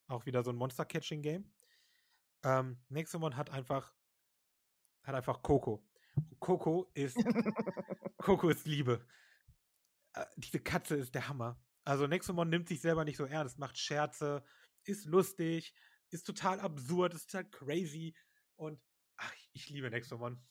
[0.09, 1.53] Auch wieder so ein Monster-Catching-Game.
[2.45, 3.95] Ähm, Nexomon hat einfach,
[5.05, 5.87] hat einfach Coco.
[6.41, 7.17] Coco ist,
[8.19, 9.07] Coco ist Liebe.
[10.15, 11.63] Äh, diese Katze ist der Hammer.
[11.85, 14.43] Also Nexomon nimmt sich selber nicht so ernst, macht Scherze,
[14.85, 15.75] ist lustig,
[16.11, 18.15] ist total absurd, ist total crazy
[18.57, 18.81] und
[19.17, 20.43] ach, ich liebe Nexomon.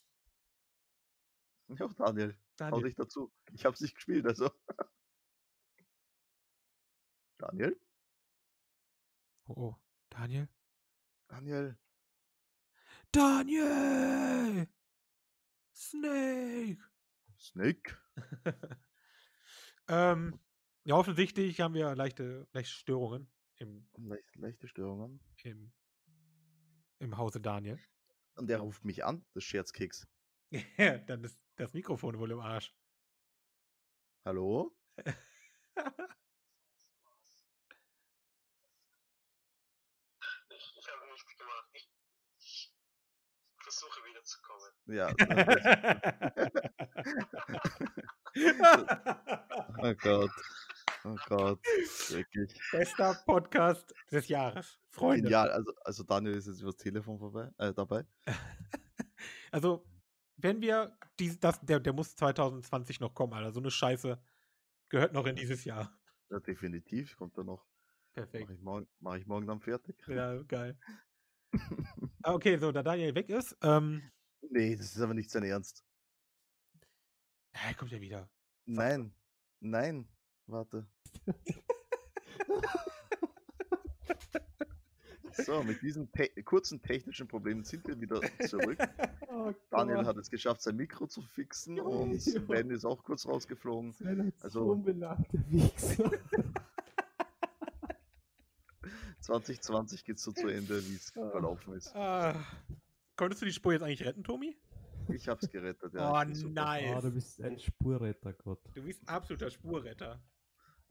[1.79, 3.31] Ja, Daniel, hau Daniel, dich dazu.
[3.53, 4.51] Ich hab's nicht gespielt, also.
[7.37, 7.79] Daniel?
[9.47, 9.75] oh, oh,
[10.09, 10.47] Daniel?
[11.27, 11.77] Daniel?
[13.11, 14.67] Daniel!
[15.73, 16.83] Snake!
[17.39, 17.97] Snake?
[19.87, 20.39] ähm,
[20.83, 25.19] ja, offensichtlich haben wir leichte, leichte Störungen im, Leicht, leichte Störungen.
[25.43, 25.71] im,
[26.99, 27.79] im Hause Daniel.
[28.35, 30.07] Und der ruft mich an, das Scherzkeks.
[31.07, 32.73] Dann ist das Mikrofon wohl im Arsch.
[34.25, 34.75] Hallo?
[34.97, 35.05] Ich,
[40.77, 41.69] ich habe nichts gemacht.
[41.73, 41.87] Ich,
[42.39, 42.73] ich
[43.59, 44.71] versuche wiederzukommen.
[44.87, 45.09] Ja.
[49.77, 50.31] oh Gott.
[51.03, 51.59] Oh Gott.
[52.09, 52.59] Wirklich.
[52.71, 54.79] Bester Podcast des Jahres.
[54.89, 55.23] Freunde.
[55.23, 55.51] Genial.
[55.51, 58.05] Also, also Daniel ist jetzt übers Telefon vorbei, äh, dabei.
[59.51, 59.85] Also,
[60.43, 63.51] wenn wir dies, das, der, der muss 2020 noch kommen, Alter.
[63.51, 64.21] So eine Scheiße
[64.89, 65.97] gehört noch in dieses Jahr.
[66.29, 67.65] Ja, definitiv, kommt da noch.
[68.13, 68.43] Perfekt.
[68.45, 69.95] Mache ich, morgen- mach ich morgen dann fertig.
[70.07, 70.77] Ja, geil.
[72.23, 74.11] Ah, okay, so, da Daniel weg ist, ähm,
[74.49, 75.85] Nee, das ist aber nicht sein Ernst.
[77.51, 78.29] er kommt ja wieder.
[78.65, 79.13] Nein,
[79.59, 80.07] nein,
[80.47, 80.87] warte.
[85.45, 88.77] So, mit diesen te kurzen technischen Problemen sind wir wieder zurück.
[89.33, 94.33] Oh Daniel hat es geschafft, sein Mikro zu fixen und Sven ist auch kurz rausgeflogen.
[94.41, 96.11] Also- unbelagte Wichser.
[99.21, 101.29] 2020 geht es so zu Ende, wie es Ah.
[101.29, 101.95] verlaufen ist.
[101.95, 102.35] Ah,
[103.15, 104.57] konntest du die Spur jetzt eigentlich retten, Tommy?
[105.07, 106.25] Ich hab's gerettet, oh, ja.
[106.35, 106.53] super.
[106.65, 106.95] nice.
[106.95, 108.59] Ah, du bist ein Spurretter, Gott.
[108.75, 110.21] Du bist ein absoluter Spurretter.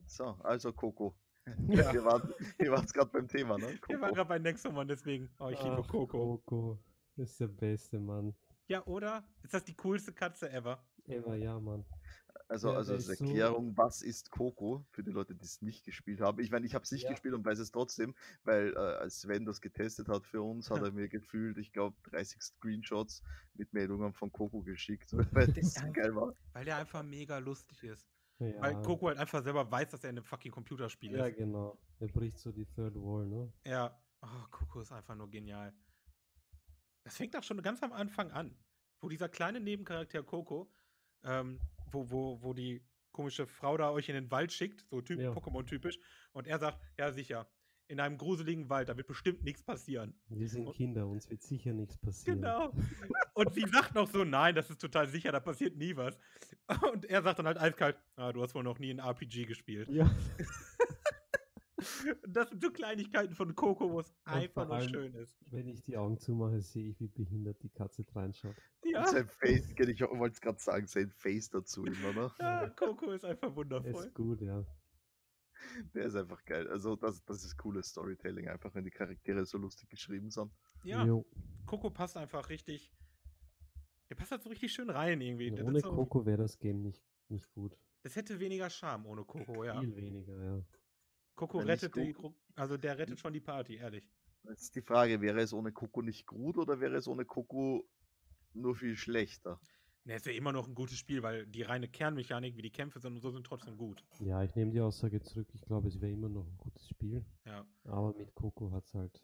[0.06, 1.14] So, also Coco.
[1.68, 1.92] Ja.
[1.92, 3.78] Ihr wart, wart gerade beim Thema, ne?
[3.88, 4.14] Wir waren Coco.
[4.14, 5.28] gerade bei Nexomon, deswegen.
[5.38, 6.38] Oh, ich liebe Ach, Coco.
[6.38, 6.78] Coco.
[7.16, 8.34] Das ist der beste Mann.
[8.68, 9.24] Ja, oder?
[9.42, 10.84] Ist das die coolste Katze ever?
[11.06, 11.84] Ever, ja, Mann.
[12.48, 15.60] Also, Ja, also als ist so- Erklärung, was ist Coco für die Leute, die es
[15.62, 16.40] nicht gespielt haben?
[16.40, 17.10] Ich meine, ich habe es nicht Ja.
[17.10, 20.82] gespielt und weiß es trotzdem, weil äh, als Sven das getestet hat für uns, hat
[20.90, 23.22] er mir gefühlt, ich glaube, 30 Screenshots
[23.54, 26.34] mit Meldungen von Coco geschickt, weil das so geil war.
[26.52, 28.06] Weil der einfach mega lustig ist.
[28.40, 31.36] Ja, Weil Coco halt einfach selber weiß, dass er in einem fucking Computerspiel Ja, ist.
[31.36, 31.78] genau.
[31.98, 33.52] Er bricht so die Third Wall, ne?
[33.66, 34.00] Ja.
[34.22, 35.74] Oh, Coco ist einfach nur genial.
[37.04, 38.54] Das fängt auch schon ganz am Anfang an.
[39.00, 40.70] Wo dieser kleine Nebencharakter Coco,
[41.24, 45.20] ähm, wo, wo, wo die komische Frau da euch in den Wald schickt, so typ,
[45.20, 45.30] Ja.
[45.32, 45.98] Pokémon-typisch,
[46.32, 47.48] und er sagt, ja sicher,
[47.90, 50.14] in einem gruseligen Wald, da wird bestimmt nichts passieren.
[50.28, 52.40] Wir sind Und- Kinder, uns wird sicher nichts passieren.
[52.40, 52.72] Genau.
[53.34, 56.16] Und sie sagt noch so, nein, das ist total sicher, da passiert nie was.
[56.92, 59.88] Und er sagt dann halt eiskalt, ah, du hast wohl noch nie ein RPG gespielt.
[59.90, 60.08] Ja.
[62.28, 65.34] Das sind so Kleinigkeiten von Coco, wo es einfach nur schön ist.
[65.50, 68.54] Wenn ich die Augen zumache, sehe ich, wie behindert die Katze reinschaut.
[68.84, 72.30] Ja, Und sein Face, ich wollte es gerade sagen, sein Face dazu immer, ne?
[72.38, 74.04] ja Coco ist einfach Er wundervoll.
[74.04, 74.62] ist gut, ja.
[75.94, 76.68] Der ist einfach geil.
[76.68, 80.52] Also, das, das ist cooles Storytelling, einfach wenn die Charaktere so lustig geschrieben sind.
[80.84, 81.26] Ja, Jo.
[81.66, 82.92] Coco passt einfach richtig.
[84.08, 85.50] Der passt halt so richtig schön rein irgendwie.
[85.50, 87.76] Das, Ohne Coco wäre das Game nicht, nicht gut.
[88.02, 89.78] das hätte weniger Charme ohne Coco, ja.
[89.80, 90.64] Viel weniger, ja.
[91.36, 92.14] Coco Wenn rettet die,
[92.56, 94.10] also der rettet schon die Party, ehrlich.
[94.48, 97.86] Jetzt ist die Frage, wäre es ohne Coco nicht gut oder wäre es ohne Coco
[98.52, 99.60] nur viel schlechter?
[100.04, 103.00] Ne, ist ja immer noch ein gutes Spiel, weil die reine Kernmechanik, wie die Kämpfe
[103.00, 104.02] sind und so, sind trotzdem gut.
[104.20, 105.48] Ja, ich nehme die Aussage zurück.
[105.52, 107.24] Ich glaube, es wäre immer noch ein gutes Spiel.
[107.44, 107.66] Ja.
[107.84, 109.22] Aber mit Coco hat es halt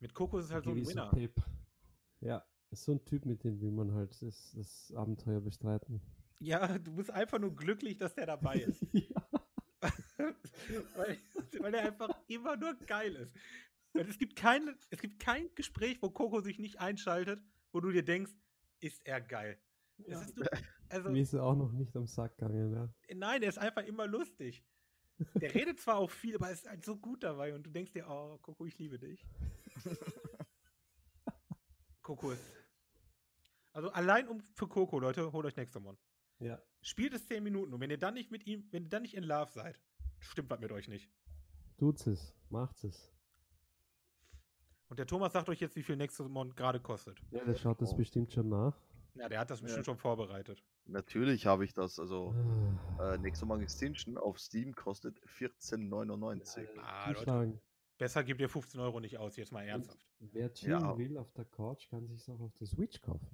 [0.00, 1.10] Mit Coco ist es halt so ein Winner.
[1.10, 1.40] Pep.
[2.20, 6.00] Ja, ist so ein Typ, mit dem will man halt das, das Abenteuer bestreiten.
[6.40, 8.84] Ja, du bist einfach nur glücklich, dass der dabei ist.
[10.96, 11.18] weil,
[11.60, 13.32] weil er einfach immer nur geil ist.
[13.92, 18.04] Es gibt, keine, es gibt kein Gespräch, wo Coco sich nicht einschaltet, wo du dir
[18.04, 18.32] denkst,
[18.80, 19.58] ist er geil.
[19.98, 20.20] Ja.
[20.20, 20.46] ist, nur-
[20.88, 22.88] also, Mir ist er auch noch nicht am Sack gegangen, ja.
[23.14, 24.64] nein, er ist einfach immer lustig.
[25.40, 27.92] Der redet zwar auch viel, aber er ist halt so gut dabei und du denkst
[27.92, 29.24] dir, oh, Coco, ich liebe dich.
[32.02, 32.44] Coco ist.
[33.72, 35.98] Also allein um für Coco, Leute, holt euch Nexomon.
[36.38, 36.60] Ja.
[36.82, 39.14] Spielt es 10 Minuten und wenn ihr dann nicht mit ihm, wenn ihr dann nicht
[39.16, 39.80] in Love seid,
[40.20, 41.10] stimmt was mit euch nicht.
[41.78, 43.12] Tut's es, macht's es.
[44.88, 47.18] Und der Thomas sagt euch jetzt, wie viel Nexomon gerade kostet.
[47.30, 47.96] Ja, der schaut das Oh.
[47.96, 48.76] bestimmt schon nach.
[49.14, 49.64] Ja, der hat das Ja.
[49.64, 50.62] bestimmt schon vorbereitet.
[50.84, 51.98] Natürlich habe ich das.
[51.98, 52.34] Also,
[52.98, 53.14] Ah.
[53.14, 56.68] äh, Nexomon Extinction auf Steam kostet 14,99.
[56.78, 57.60] Ah, Leute,
[57.98, 60.06] besser gebt ihr 15 Euro nicht aus, jetzt mal ernsthaft.
[60.20, 60.96] Wer chillen Ja.
[60.98, 63.28] will auf der Couch, kann sich auch auf der Switch kaufen.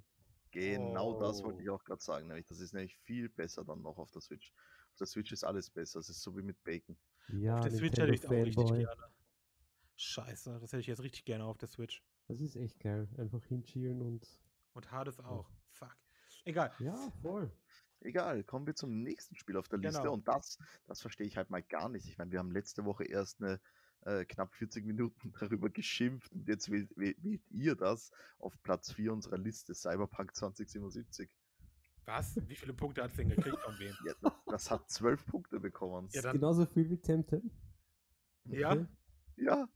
[0.51, 1.61] Genau das wollte Oh.
[1.61, 2.27] ich auch gerade sagen.
[2.27, 4.51] Nämlich, das ist nämlich viel besser dann noch auf der Switch.
[4.91, 5.99] Auf der Switch ist alles besser.
[5.99, 6.95] Es ist so wie mit Bacon.
[7.29, 9.03] Ja, auf der Switch hätte ich es auch richtig gerne.
[9.95, 12.03] Scheiße, das hätte ich jetzt richtig gerne auf der Switch.
[12.27, 13.07] Das ist echt geil.
[13.17, 14.27] Einfach hinchillen und.
[14.73, 15.51] Und Hades auch.
[15.69, 15.95] Fuck.
[16.45, 16.71] Egal.
[16.79, 17.51] Ja, voll.
[17.99, 20.01] Egal, kommen wir zum nächsten Spiel auf der Liste.
[20.01, 20.13] Genau.
[20.13, 22.07] Und das, das verstehe ich halt mal gar nicht.
[22.07, 23.61] Ich meine, wir haben letzte Woche erst eine
[24.01, 27.17] äh, knapp 40 Minuten darüber geschimpft und jetzt wählt, wählt,
[27.49, 31.29] ihr das auf Platz 4 unserer Liste, Cyberpunk 2077.
[32.05, 32.35] Was?
[32.47, 33.95] Wie viele Punkte hat es denn gekriegt von wem?
[34.05, 36.09] Ja, das, das hat 12 Punkte bekommen.
[36.11, 37.49] Ja, genauso viel wie Temtem.
[38.45, 38.73] Ja?
[38.73, 38.85] Okay.
[39.37, 39.69] Ja.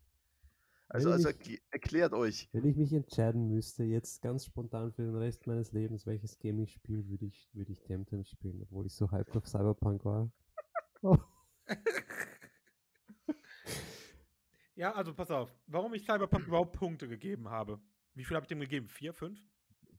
[0.89, 2.47] Also, also ich- erkl- erklärt euch.
[2.54, 6.60] Wenn ich mich entscheiden müsste, jetzt ganz spontan für den Rest meines Lebens, welches Game
[6.60, 10.32] ich spiele, würde ich, würde ich Temtem spielen, obwohl ich so hyped auf Cyberpunk war.
[11.02, 11.17] Oh.
[14.76, 15.52] Ja, also pass auf.
[15.65, 17.80] Warum ich Cyberpunk überhaupt Punkte gegeben habe.
[18.13, 18.88] Wie viel habe ich dem gegeben?
[18.88, 19.39] Vier, fünf?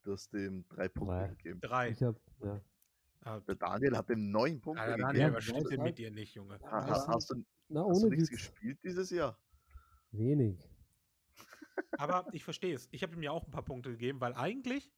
[0.05, 1.29] Du hast dem drei Punkte Drei.
[1.31, 1.61] gegeben.
[1.61, 1.89] Drei.
[1.91, 2.61] Ich hab, ja.
[3.23, 5.09] Ah, Der Daniel hat dem neun Punkte Alter, gegeben.
[5.09, 6.61] Daniel, Ja, was stimmt denn mit dir nicht, Junge?
[6.63, 8.39] Ha- ha- hast, du, Na, hast du ohne nichts Witz.
[8.39, 9.37] gespielt dieses Jahr?
[10.13, 10.57] Wenig.
[11.99, 12.89] Aber ich verstehe es.
[12.93, 14.91] Ich habe ihm ja auch ein paar Punkte gegeben, weil eigentlich,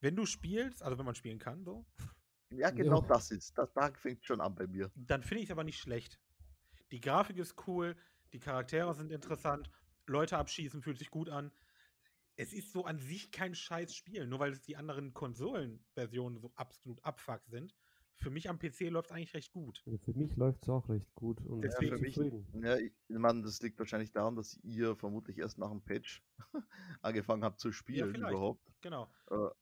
[0.00, 1.84] wenn du spielst, also wenn man spielen kann, so,
[2.50, 3.08] Ja, genau Ja.
[3.08, 3.56] das ist.
[3.58, 4.90] Das, da fängt schon an bei mir.
[4.94, 6.18] Dann finde ich es aber nicht schlecht.
[6.90, 7.96] Die Grafik ist cool,
[8.32, 9.70] die Charaktere sind interessant,
[10.06, 11.52] Leute abschießen fühlt sich gut an.
[12.36, 16.52] Es ist so an sich kein scheiß Spiel, nur weil es die anderen Konsolenversionen so
[16.54, 17.74] absolut abfuck sind.
[18.20, 19.80] Für mich am PC läuft es eigentlich recht gut.
[19.86, 22.64] Ja, Für mich läuft es auch recht gut und ich Deswegen bin für mich- zufrieden.
[22.64, 26.22] Ja, ich meine, das liegt wahrscheinlich daran, dass ihr vermutlich erst nach dem Patch
[27.02, 28.32] angefangen habt zu spielen vielleicht.
[28.32, 28.60] überhaupt.
[28.80, 29.08] Genau.
[29.30, 29.52] Ja,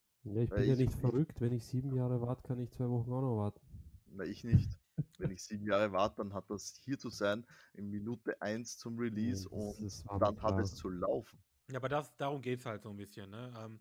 [0.43, 1.41] ich bin ja ich- nicht verrückt.
[1.41, 3.61] Wenn ich sieben Jahre warte, kann ich zwei Wochen auch noch warten.
[4.07, 4.79] Na, ich nicht.
[5.19, 8.99] Wenn ich sieben Jahre warte, dann hat das hier zu sein in Minute 1 zum
[8.99, 10.61] Release das- und das dann hat klar.
[10.61, 11.39] es zu laufen.
[11.71, 13.29] Ja, aber das, darum geht es halt so ein bisschen.
[13.31, 13.53] Ne?
[13.59, 13.81] Ähm,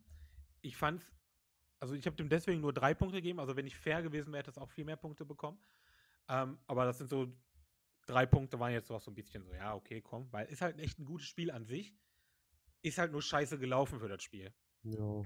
[0.61, 1.05] ich fand's,
[1.86, 3.39] also ich habe dem deswegen nur drei Punkte gegeben.
[3.39, 5.60] Also wenn ich fair gewesen wäre, hätte es auch viel mehr Punkte bekommen.
[6.28, 7.32] Ähm, aber das sind so,
[8.08, 10.80] drei Punkte waren jetzt auch so ein bisschen so, ja, okay, komm, weil ist halt
[10.80, 11.93] echt ein gutes Spiel an sich.
[12.82, 14.52] Ist halt nur scheiße gelaufen für das Spiel.
[14.82, 15.24] Ja.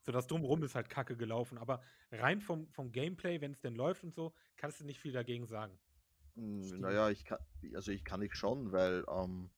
[0.00, 1.58] So das Drumherum ist halt kacke gelaufen.
[1.58, 5.12] Aber rein vom, vom Gameplay, wenn es denn läuft und so, kannst du nicht viel
[5.12, 5.78] dagegen sagen.
[6.36, 6.80] Hm, Stimmt.
[6.80, 7.38] Naja, ich kann,
[7.74, 9.50] also ich kann nicht schon, weil, ähm,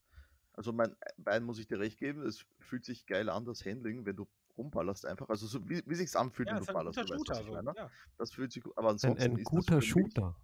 [0.53, 4.05] also mein Bein muss ich dir recht geben, es fühlt sich geil an, das Handling,
[4.05, 5.29] wenn du rumballerst einfach.
[5.29, 7.09] Also so wie, wie sich's anfühlt, Ja, wenn ist du halt ein ballerst, guter du
[7.09, 7.41] weißt, was Shooter.
[7.41, 7.53] ich So.
[7.53, 7.75] meine.
[7.77, 7.91] Ja.
[8.17, 10.37] Das fühlt sich gut, aber Ein, ansonsten ein ist guter das für mich, Shooter.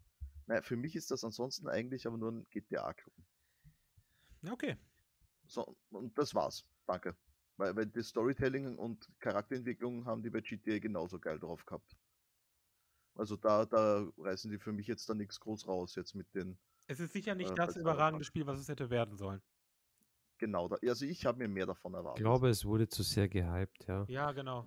[0.46, 3.14] naja, für mich ist das ansonsten eigentlich aber nur ein GTA-Klon.
[4.42, 4.76] ja, okay.
[5.46, 6.64] So, und das war's.
[6.86, 7.16] Danke.
[7.56, 11.96] Weil, weil das Storytelling und Charakterentwicklung haben die bei GTA genauso geil drauf gehabt.
[13.14, 16.58] Also da, da reißen die für mich jetzt da nichts groß raus, jetzt mit den,
[16.86, 18.24] Es ist sicher nicht Äh, das überragende.
[18.24, 19.42] Spiel, was es hätte werden sollen.
[20.38, 20.76] Genau da.
[20.86, 22.22] Also ich habe mir mehr davon Ich erwartet.
[22.22, 24.04] glaube, es wurde zu sehr gehypt, ja.
[24.08, 24.66] Ja, genau.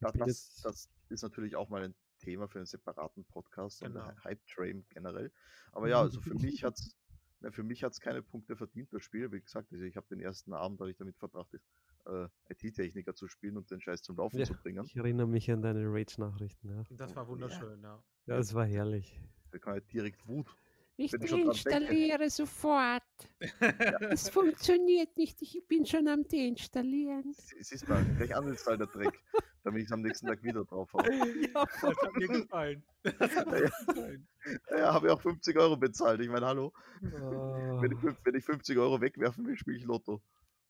[0.00, 4.06] Da, das, das ist natürlich auch mal ein Thema für einen separaten Podcast und Genau.
[4.06, 5.32] der Hype Train generell.
[5.72, 6.96] Aber ja, also für mich hat's
[7.40, 9.30] na, für mich hat's keine Punkte verdient, das Spiel.
[9.30, 11.52] Wie gesagt, also ich habe den ersten Abend habe ich damit verbracht,
[12.06, 14.46] äh, IT-Techniker zu spielen und den Scheiß zum Laufen Ja.
[14.46, 14.84] zu bringen.
[14.86, 16.82] Ich erinnere mich an deine Rage-Nachrichten, ja.
[16.90, 18.02] Das war wunderschön, ja.
[18.26, 19.20] Ja, das war herrlich.
[19.50, 20.46] Da kann ich direkt Wut.
[20.96, 23.02] Ich deinstalliere sofort.
[24.10, 25.42] Es funktioniert nicht.
[25.42, 27.32] Ich bin schon am Deinstallieren.
[27.32, 29.20] Sie- Siehst du, gleich uninstall der Dreck,
[29.64, 31.08] damit ich es am nächsten Tag wieder drauf habe.
[31.54, 32.82] ja, das hat mir gefallen.
[33.04, 34.76] Ja.
[34.78, 36.20] Ja, habe ich auch 50 Euro bezahlt.
[36.20, 40.22] Ich meine, hallo, Ah, wenn ich, wenn ich 50 Euro wegwerfen will, spiele ich Lotto.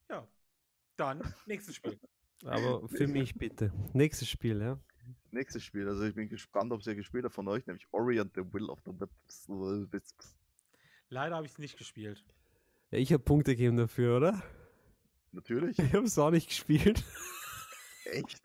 [0.08, 0.26] Ja.
[0.96, 1.98] Dann, nächstes Spiel.
[2.44, 3.72] aber für mich bitte.
[3.92, 4.78] Nächstes Spiel, ja.
[5.30, 8.32] Nächstes Spiel, also ich bin gespannt, ob ihr gespielt habt von euch, nämlich Ori and
[8.34, 8.92] the Will of the
[9.92, 10.36] Wisps.
[11.08, 12.24] Leider habe ich es nicht gespielt.
[12.90, 14.42] Ja, ich habe Punkte gegeben dafür, oder?
[15.32, 17.02] Natürlich, Ich habe es auch nicht gespielt.
[18.04, 18.40] echt.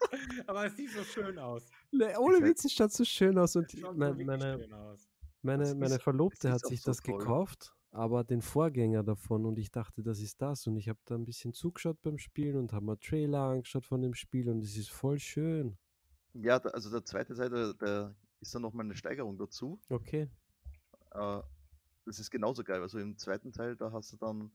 [0.47, 1.65] Aber es sieht so schön aus.
[1.91, 5.07] Ne, Ohne Witz, es schaut so schön aus und Es meine, schön aus.
[5.41, 7.17] meine, Es meine ist- Verlobte es hat sich so das toll.
[7.19, 11.15] gekauft, aber den Vorgänger davon und ich dachte, das ist das und ich habe da
[11.15, 14.75] ein bisschen zugeschaut beim Spielen und habe mir Trailer angeschaut von dem Spiel und es
[14.77, 15.77] ist voll schön.
[16.33, 19.79] Ja, da, also der zweite Teil, da, da ist dann nochmal eine Steigerung dazu.
[19.89, 20.29] Okay.
[21.11, 21.41] Äh,
[22.05, 22.81] das ist genauso geil.
[22.81, 24.51] Also im zweiten Teil, da hast du dann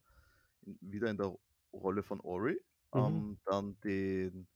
[0.63, 1.37] in, wieder in der
[1.73, 2.61] Rolle von Ori,
[2.95, 3.01] Mhm.
[3.01, 4.47] ähm, dann den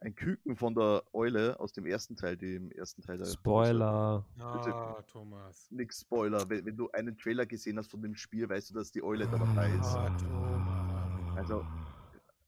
[0.00, 4.24] ein Küken von der Eule aus dem ersten Teil, die im ersten Teil Spoiler.
[4.38, 5.70] Ah, Thomas.
[5.70, 6.48] Nix Spoiler.
[6.48, 9.26] Wenn, wenn du einen Trailer gesehen hast von dem Spiel, weißt du, dass die Eule
[9.26, 9.96] da dabei ist.
[9.96, 11.36] Ah, Thomas.
[11.36, 11.64] Also,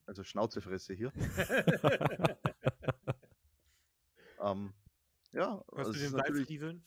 [0.07, 1.13] also Schnauzefresse hier.
[4.40, 4.72] Ähm,
[5.33, 6.85] ja, Hörst du den Salzrieseln?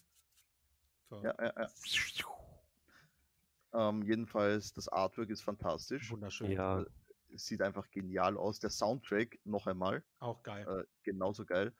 [1.09, 1.21] So.
[1.23, 1.69] ja, ja, ja.
[3.73, 6.11] Ähm, jedenfalls, das Artwork ist fantastisch.
[6.11, 6.51] Wunderschön.
[6.51, 6.85] Ja,
[7.35, 8.59] sieht einfach genial aus.
[8.59, 10.67] Der Soundtrack, noch einmal, Auch geil.
[10.67, 11.73] äh, genauso geil.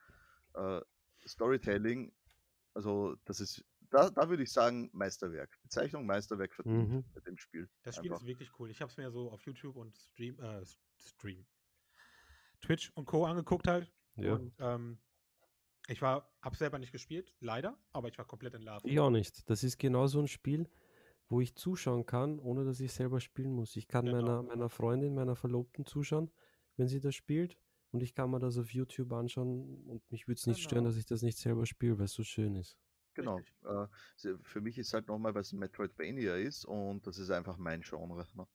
[0.55, 0.81] Äh,
[1.27, 2.11] Storytelling,
[2.73, 5.59] also das ist, da, da würde ich sagen, Meisterwerk.
[5.61, 7.03] Bezeichnung Meisterwerk verdient Mhm.
[7.13, 7.69] mit dem Spiel.
[7.83, 8.21] Das Spiel Einfach.
[8.23, 8.71] ist wirklich cool.
[8.71, 10.63] Ich habe es mir so auf YouTube und Stream, äh,
[10.99, 11.45] Stream,
[12.61, 13.25] Twitch und Co.
[13.25, 13.91] angeguckt halt.
[14.15, 14.33] ja.
[14.33, 14.97] Und ähm,
[15.87, 18.87] ich war, habe selber nicht gespielt, leider, aber ich war komplett in Love.
[18.87, 19.49] Ich auch nicht.
[19.49, 20.69] Das ist genau so ein Spiel,
[21.29, 23.75] wo ich zuschauen kann, ohne dass ich selber spielen muss.
[23.75, 24.17] Ich kann Genau.
[24.21, 26.31] meiner, meiner Freundin, meiner Verlobten zuschauen,
[26.77, 27.57] wenn sie das spielt.
[27.91, 30.89] Und ich kann mir das auf YouTube anschauen und mich würde es nicht stören, Genau.
[30.89, 32.77] dass ich das nicht selber spiele, weil es so schön ist.
[33.13, 33.39] Genau.
[33.65, 33.87] Äh,
[34.41, 37.81] für mich ist halt nochmal, weil es ein Metroidvania ist und das ist einfach mein
[37.81, 38.25] Genre.
[38.33, 38.47] Ne?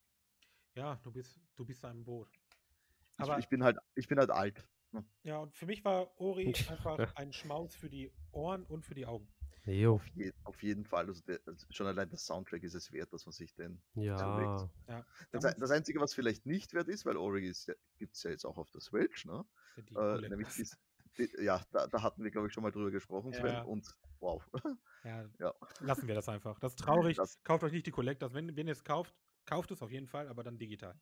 [0.74, 2.28] Ja, du bist, du bist im Boot.
[2.32, 4.66] Ich, Aber ich bin halt, ich bin halt alt.
[4.92, 5.04] Ne?
[5.22, 9.06] ja, und für mich war Ori einfach ein Schmaus für die Ohren und für die
[9.06, 9.28] Augen.
[9.66, 11.06] Jo, Auf, je, auf jeden Fall.
[11.08, 13.82] Also, der, also schon allein der Soundtrack ist es wert, dass man sich den.
[13.94, 14.70] ja.
[14.88, 18.22] Ja, Das, das Einzige, was vielleicht nicht wert ist, weil Ori ist ja, gibt es
[18.22, 19.44] ja jetzt auch auf der Switch, ne?
[19.76, 20.78] die Äh, nämlich dies,
[21.18, 23.52] die, ja, da, da hatten wir, glaube ich, schon mal drüber gesprochen, Sven.
[23.52, 23.62] Ja.
[23.62, 23.86] Und
[24.20, 24.42] wow.
[25.04, 25.54] ja, Ja.
[25.80, 26.58] lassen wir das einfach.
[26.60, 27.18] Das ist traurig.
[27.18, 28.32] Das, Kauft euch nicht die Collectors.
[28.32, 30.98] Wenn, wenn ihr es kauft, kauft es auf jeden Fall, aber dann digital.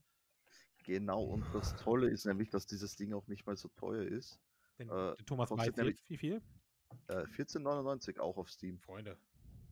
[0.87, 1.23] Genau.
[1.25, 4.41] Und das Tolle ist nämlich, dass dieses Ding auch nicht mal so teuer ist.
[4.79, 5.77] Denn Äh, der Thomas weiß
[6.09, 6.43] wie viel?
[7.09, 8.79] Äh, 14,99 auch auf Steam.
[8.79, 9.17] Freunde.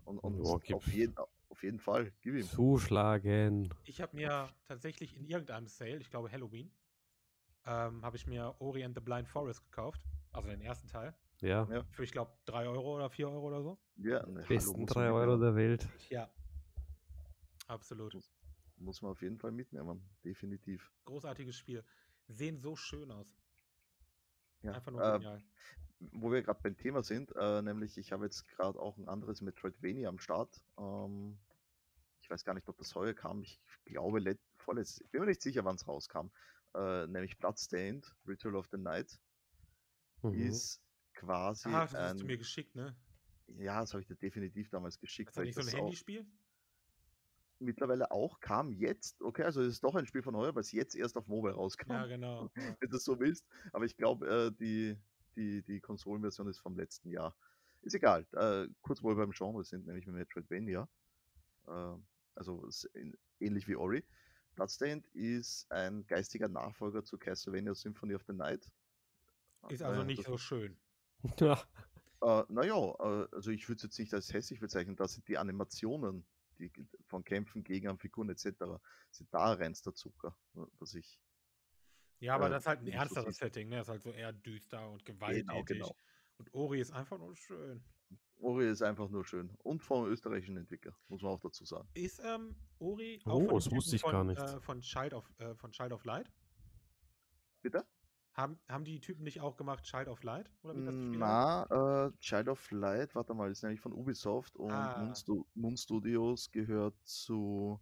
[0.04, 1.16] Und, und gib- auf, jeden,
[1.48, 2.42] auf jeden Fall, gib ihm.
[2.42, 3.72] Zuschlagen.
[3.84, 6.70] Ich habe mir tatsächlich in irgendeinem Sale, ich glaube Halloween,
[7.66, 10.04] ähm, habe ich mir Ori and the Blind Forest gekauft.
[10.32, 11.14] Also den ersten Teil.
[11.40, 11.84] Ja, Ja.
[11.92, 13.78] Für, ich glaube, 3 Euro oder 4 Euro oder so.
[13.96, 15.88] Ja, ne, besten muss 3 man Euro der Welt.
[16.10, 16.28] Ja.
[17.66, 18.14] Absolut.
[18.76, 20.90] Muss man auf jeden Fall mitnehmen, definitiv.
[21.04, 21.84] Großartiges Spiel.
[22.28, 23.26] Sehen so schön aus.
[24.62, 24.72] Ja.
[24.72, 25.42] Einfach nur äh, genial.
[26.12, 29.40] wo wir gerade beim Thema sind, äh, nämlich ich habe jetzt gerade auch ein anderes
[29.40, 30.60] Metroidvania am Start.
[30.78, 31.38] Ähm,
[32.22, 33.42] ich weiß gar nicht, ob das heuer kam.
[33.42, 36.28] Ich glaube, let- vorletztes, ich bin mir nicht sicher, wann es rauskam.
[36.74, 39.18] Äh, nämlich Bloodstained, Ritual of the Night,
[40.22, 40.50] Mhm.
[40.50, 40.80] ist
[41.12, 42.96] quasi Ah, das hast ein, du mir geschickt, ne?
[43.58, 45.30] ja, das habe ich dir definitiv damals geschickt.
[45.30, 46.26] Ist das nicht ich so ein das auch Handyspiel?
[47.58, 50.72] Mittlerweile auch kam jetzt, okay, also es ist doch ein Spiel von heuer, weil es
[50.72, 51.90] jetzt erst auf Mobile rauskam.
[51.92, 52.50] Ja, genau.
[52.80, 53.46] Wenn du es so willst.
[53.72, 54.96] Aber ich glaube, äh, die,
[55.36, 57.34] die, die Konsolenversion ist vom letzten Jahr.
[57.82, 58.26] Ist egal.
[58.32, 60.88] Äh, kurz, wo wir beim Genre sind, nämlich mit Metroidvania.
[61.66, 61.94] Äh,
[62.34, 64.04] also in, ähnlich wie Ori.
[64.54, 68.70] Bloodstained ist ein geistiger Nachfolger zu Castlevania Symphony of the Night.
[69.68, 70.76] Ist also Äh, nicht das- so schön.
[71.38, 71.60] Ja.
[72.22, 75.36] Äh, naja, äh, also ich würde es jetzt nicht als hässlich bezeichnen, das sind die
[75.38, 76.24] Animationen
[76.58, 76.70] die,
[77.06, 78.46] von Kämpfen gegen an Figuren etc.
[79.10, 80.36] sind da reinster Zucker,
[80.78, 81.20] was ich
[82.20, 83.38] Ja, aber Äh, das ist halt ein so ernsteres siehst.
[83.40, 83.76] Setting, ne?
[83.76, 85.46] Das ist halt so eher düster und gewalttätig.
[85.46, 85.96] Genau, genau.
[86.38, 87.84] Und Ori ist einfach nur schön.
[88.38, 89.50] Ori ist einfach nur schön.
[89.62, 91.88] Und vom österreichischen Entwickler, muss man auch dazu sagen.
[91.94, 94.40] Ist ähm, Ori Oh, auch von den das wusste ich von, gar nicht.
[94.40, 96.30] Äh, von, Child of, äh, von Child of Light?
[97.62, 97.86] Bitte?
[98.34, 100.50] Haben, haben die Typen nicht auch gemacht Child of Light?
[100.62, 101.68] Oder wie das heißt?
[101.70, 104.98] Na, äh, Child of Light, warte mal, ist nämlich von Ubisoft und Ah.
[104.98, 107.80] Moon, Stu Moon Studios gehört zu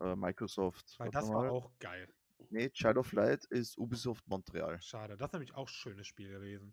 [0.00, 0.98] äh, Microsoft.
[0.98, 1.44] Weil das mal.
[1.44, 2.08] war auch geil.
[2.48, 4.80] Nee, Child of Light ist Ubisoft Montreal.
[4.80, 5.16] Schade.
[5.18, 6.72] Das ist nämlich auch ein schönes Spiel gewesen.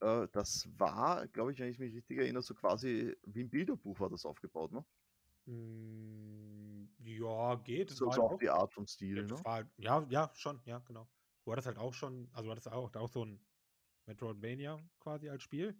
[0.00, 3.98] Äh, das war, glaube ich, wenn ich mich richtig erinnere, so quasi wie ein Bilderbuch
[4.00, 4.84] war das aufgebaut, ne?
[5.46, 7.90] Hm, ja, geht.
[7.90, 9.44] So, so auch die Art vom Stil, ja, ne?
[9.44, 11.08] war, ja, ja, schon, ja, genau.
[11.44, 13.44] Du hattest halt auch schon, also du hattest auch, auch so ein
[14.06, 15.76] Metroidvania quasi als Spiel.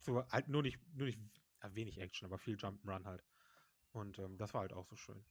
[0.00, 1.20] So halt nur nicht, nur nicht
[1.62, 3.24] ja, wenig Action, aber viel Jump'n'Run halt.
[3.92, 5.24] Und ähm, das war halt auch so schön.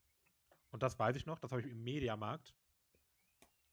[0.70, 2.56] Und das weiß ich noch, das habe ich im Mediamarkt,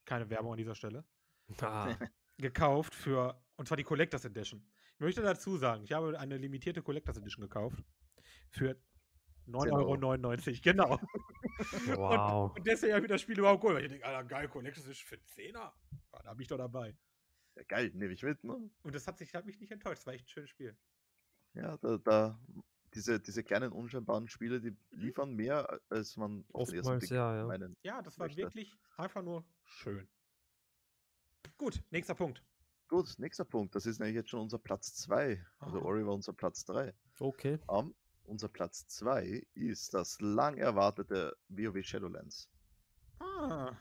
[0.05, 1.05] keine Werbung an dieser Stelle,
[1.63, 1.97] Ah,
[2.39, 4.67] gekauft für, und zwar die Collectors Edition.
[4.95, 7.85] Ich möchte dazu sagen, ich habe eine limitierte Collectors Edition gekauft
[8.51, 8.77] für
[9.47, 9.97] 9,99 Euro.
[10.63, 11.01] Genau.
[11.97, 12.57] Wow.
[12.57, 13.77] Und deswegen habe ich das Spiel überhaupt geholt.
[13.77, 15.53] Weil ich denke, Alter, geil, Collectors Edition für 10er.
[15.53, 16.97] Ja, da bin ich doch dabei.
[17.57, 18.71] Ja, geil, nehme ich mit, ne?
[18.83, 20.01] Und das hat, sich, hat mich nicht enttäuscht.
[20.01, 20.77] Das war echt ein schönes Spiel.
[21.55, 22.41] Ja, da, da
[22.95, 24.79] diese, diese kleinen unscheinbaren Spiele, die Mhm.
[24.91, 27.47] liefern mehr, als man auf den ersten Oftmals ja, ja.
[27.47, 27.77] meinen.
[27.83, 28.43] Ja, das war Möchte.
[28.43, 30.09] wirklich einfach nur schön.
[31.57, 32.45] Gut, nächster Punkt.
[32.89, 33.75] Gut, nächster Punkt.
[33.75, 35.45] Das ist nämlich jetzt schon unser Platz 2.
[35.59, 35.85] Also Aha.
[35.87, 36.95] Ori war unser Platz 3.
[37.19, 37.59] Okay.
[37.67, 37.95] Um,
[38.29, 42.49] unser Platz 2 ist das lang erwartete WoW Shadowlands.
[43.19, 43.77] Ah,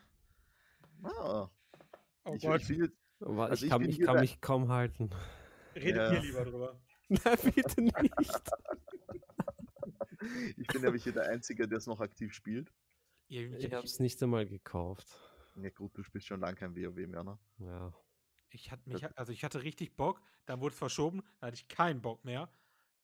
[1.03, 1.47] Ah,
[2.25, 4.69] oh ich, Gott, ich bin jetzt, Aber Also ich kann, ich hier kann mich kaum
[4.71, 5.11] halten.
[5.75, 6.13] redet ja.
[6.13, 6.81] ihr lieber drüber.
[7.09, 8.15] Nein, bitte nicht.
[10.57, 12.73] ich bin nämlich hier der Einzige, der es noch aktiv spielt.
[13.27, 15.07] Ihr- Ich habe es nicht einmal gekauft.
[15.55, 17.37] Ja gut, du spielst schon lange kein WoW mehr, ne?
[17.59, 17.93] Ja.
[18.49, 21.67] Ich hatte mich, also ich hatte richtig Bock, dann wurde es verschoben, dann hatte ich
[21.67, 22.49] keinen Bock mehr.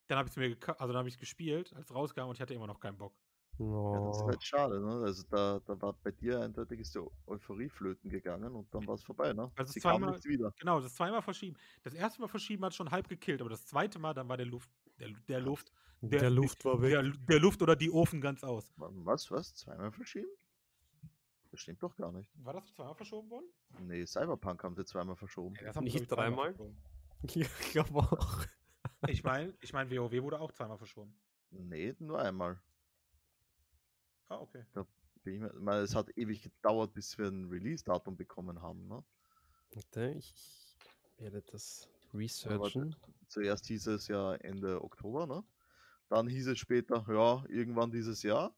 [0.07, 2.27] Dann habe ich es mir gekauft, also dann habe ich es gespielt, als es rauskam
[2.27, 3.13] und ich hatte immer noch keinen Bock.
[3.59, 3.65] Ja,
[4.07, 4.27] das ist Oh.
[4.27, 5.03] halt schade, ne?
[5.03, 8.95] Also da, da war bei dir eindeutig ist die Euphorie flöten gegangen und dann war
[8.95, 9.51] es vorbei, ne?
[9.55, 10.51] Also Sie kam zweimal- wieder.
[10.59, 11.55] Genau, das zweimal verschieben.
[11.83, 14.47] Das erste Mal verschieben hat schon halb gekillt, aber das zweite Mal, dann war der
[14.47, 16.91] Luft, der, der Luft, Der, Luft war weg.
[16.91, 18.73] der, der Luft oder die Ofen ganz aus.
[18.77, 19.53] Was, was?
[19.53, 20.31] Zweimal verschieben?
[21.51, 22.31] Das stimmt doch gar nicht.
[22.43, 23.45] War das zweimal verschoben worden?
[23.79, 25.55] Nee, Cyberpunk haben sie zweimal verschoben.
[25.59, 26.53] Ja, das haben, Nicht dreimal?
[26.55, 26.77] verschoben.
[27.35, 28.45] Ja, ich glaube auch.
[29.07, 31.15] Ich meine, ich mein, WoW wurde auch zweimal verschoben.
[31.51, 32.61] Nee, nur einmal.
[34.27, 34.65] Ah, okay.
[35.23, 38.87] Bin ich mir, meine, es hat ewig gedauert, bis wir ein Release-Datum bekommen haben.
[38.87, 39.03] Ne?
[40.17, 40.75] Ich
[41.17, 42.95] werde das researchen.
[43.27, 45.43] Zuerst hieß es ja Ende Oktober, ne?
[46.09, 48.55] Dann hieß es später, ja, irgendwann dieses Jahr.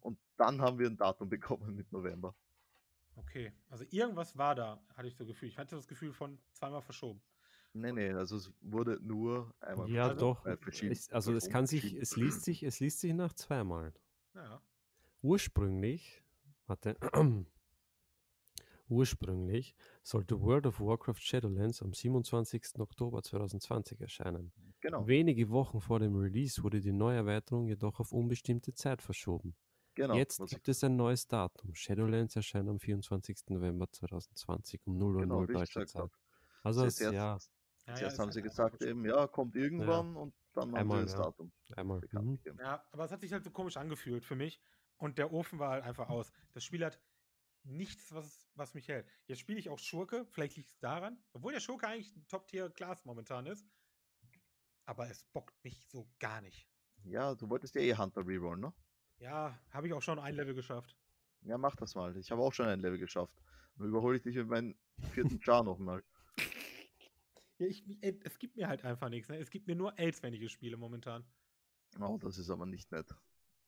[0.00, 2.34] Und dann haben wir ein Datum bekommen mit November.
[3.16, 3.52] Okay.
[3.68, 5.48] Also irgendwas war da, hatte ich so Gefühl.
[5.48, 7.22] Ich hatte das Gefühl von zweimal verschoben.
[7.76, 10.46] Nee, nee, also es wurde nur einmal Ja, Also, doch.
[10.46, 13.92] Es, also es kann sich, es liest sich, es liest sich nach zweimal.
[14.32, 14.62] Naja.
[15.22, 16.22] Ursprünglich,
[16.66, 16.96] warte,
[18.88, 22.78] ursprünglich sollte World of Warcraft Shadowlands am 27.
[22.78, 24.52] Oktober 2020 erscheinen.
[24.80, 29.56] Genau, Wenige Wochen vor dem Release wurde die Neuerweiterung jedoch auf unbestimmte Zeit verschoben.
[29.94, 30.14] genau.
[30.14, 31.74] Jetzt gibt es ein neues Datum.
[31.74, 33.48] Shadowlands erscheint am 24.
[33.48, 36.10] November 2020 um 0 Uhr genau, 0 wie ich deutscher Zeit.
[36.62, 37.38] Also Das es, ist ja,
[37.86, 41.04] Ja, Zuerst ist haben sie gesagt, eben, ja, kommt irgendwann und dann haben Einmal, sie
[41.04, 41.22] das ja.
[41.24, 42.00] Datum Einmal.
[42.00, 42.58] bekannt Mhm.
[42.58, 44.60] Ja, aber es hat sich halt so komisch angefühlt für mich.
[44.96, 46.32] Und der Ofen war halt einfach aus.
[46.52, 47.00] Das Spiel hat
[47.64, 49.06] nichts, was, was mich hält.
[49.26, 53.04] Jetzt spiele ich auch Schurke, vielleicht liegt es daran, obwohl der Schurke eigentlich ein Top-Tier-Class
[53.04, 53.66] momentan ist.
[54.86, 56.68] Aber es bockt mich so gar nicht.
[57.04, 58.72] Ja, du wolltest ja eh Hunter rerollen, ne?
[59.18, 60.96] Ja, habe ich auch schon ein Level geschafft.
[61.42, 62.16] Ja, mach das mal.
[62.16, 63.34] Ich habe auch schon ein Level geschafft.
[63.76, 64.78] Dann überhole ich dich mit meinem
[65.12, 66.02] vierten Char nochmal.
[67.58, 69.28] Ja, ich, ey, es gibt mir halt einfach nichts.
[69.28, 69.38] Ne?
[69.38, 71.24] Es gibt mir nur Els, wenn ich es spiele momentan.
[72.00, 73.10] Oh, das ist aber nicht nett.
[73.10, 73.16] Wo,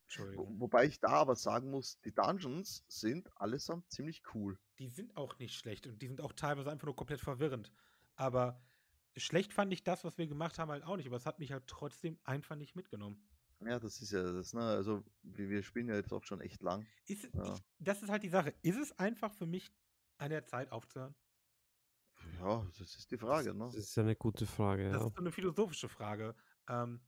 [0.02, 0.60] Entschuldigung.
[0.60, 4.58] wobei ich da aber sagen muss, die Dungeons sind allesamt ziemlich cool.
[4.78, 7.72] Die sind auch nicht schlecht und die sind auch teilweise einfach nur komplett verwirrend.
[8.14, 8.60] Aber
[9.16, 11.06] schlecht fand ich das, was wir gemacht haben, halt auch nicht.
[11.06, 13.20] Aber es hat mich halt trotzdem einfach nicht mitgenommen.
[13.64, 14.60] Ja, das ist ja das, ne?
[14.60, 16.86] Also, wir, spielen ja jetzt auch schon echt lang.
[17.06, 17.54] Ist, Ja.
[17.54, 18.54] ich, das ist halt die Sache.
[18.62, 19.72] Ist es einfach für mich
[20.18, 21.14] an der Zeit aufzuhören?
[22.40, 23.64] Ja, das ist die Frage, ne?
[23.64, 25.06] Das ist eine gute Frage, Das ja.
[25.08, 26.34] ist so eine philosophische Frage.
[26.68, 27.00] Ähm,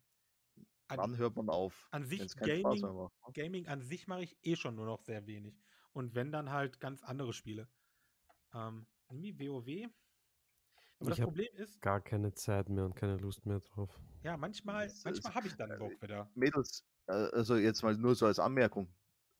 [0.88, 1.86] an, Wann hört man auf?
[1.90, 3.10] an sich Gaming- ne?
[3.34, 5.60] Gaming an sich mache ich eh schon nur noch sehr wenig.
[5.92, 7.68] Und wenn dann halt ganz andere Spiele.
[8.54, 9.90] Ähm, irgendwie WoW.
[11.00, 14.00] Aber Ich das Problem ist, Gar keine Zeit mehr und keine Lust mehr drauf.
[14.22, 16.30] ja, manchmal, Das manchmal habe ich dann äh, Bock wieder.
[16.34, 18.92] Mädels, äh, also jetzt mal nur so als Anmerkung.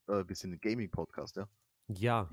[0.06, 1.48] Äh, wir sind ein Gaming-Podcast, ja?
[1.88, 2.28] Ja,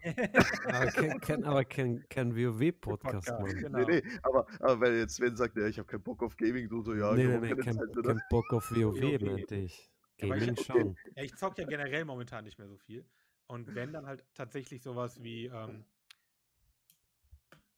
[0.66, 3.56] aber kein, kein, aber kein, kein WoW-Podcast, Mann.
[3.56, 3.80] genau.
[3.80, 6.68] Nee, nee, aber, aber weil jetzt Sven sagt, ja, ich habe keinen Bock auf Gaming,
[6.68, 9.22] du so, ja, nee, ich nee, nee, kein, Zeit kein Bock auf WoW, WoW.
[9.22, 9.90] meinte ich.
[10.20, 10.64] Ja, Gaming okay.
[10.64, 10.98] schon.
[11.16, 13.06] Ja, ich zocke ja generell momentan nicht mehr so viel.
[13.48, 15.86] Und wenn dann halt tatsächlich sowas wie ähm,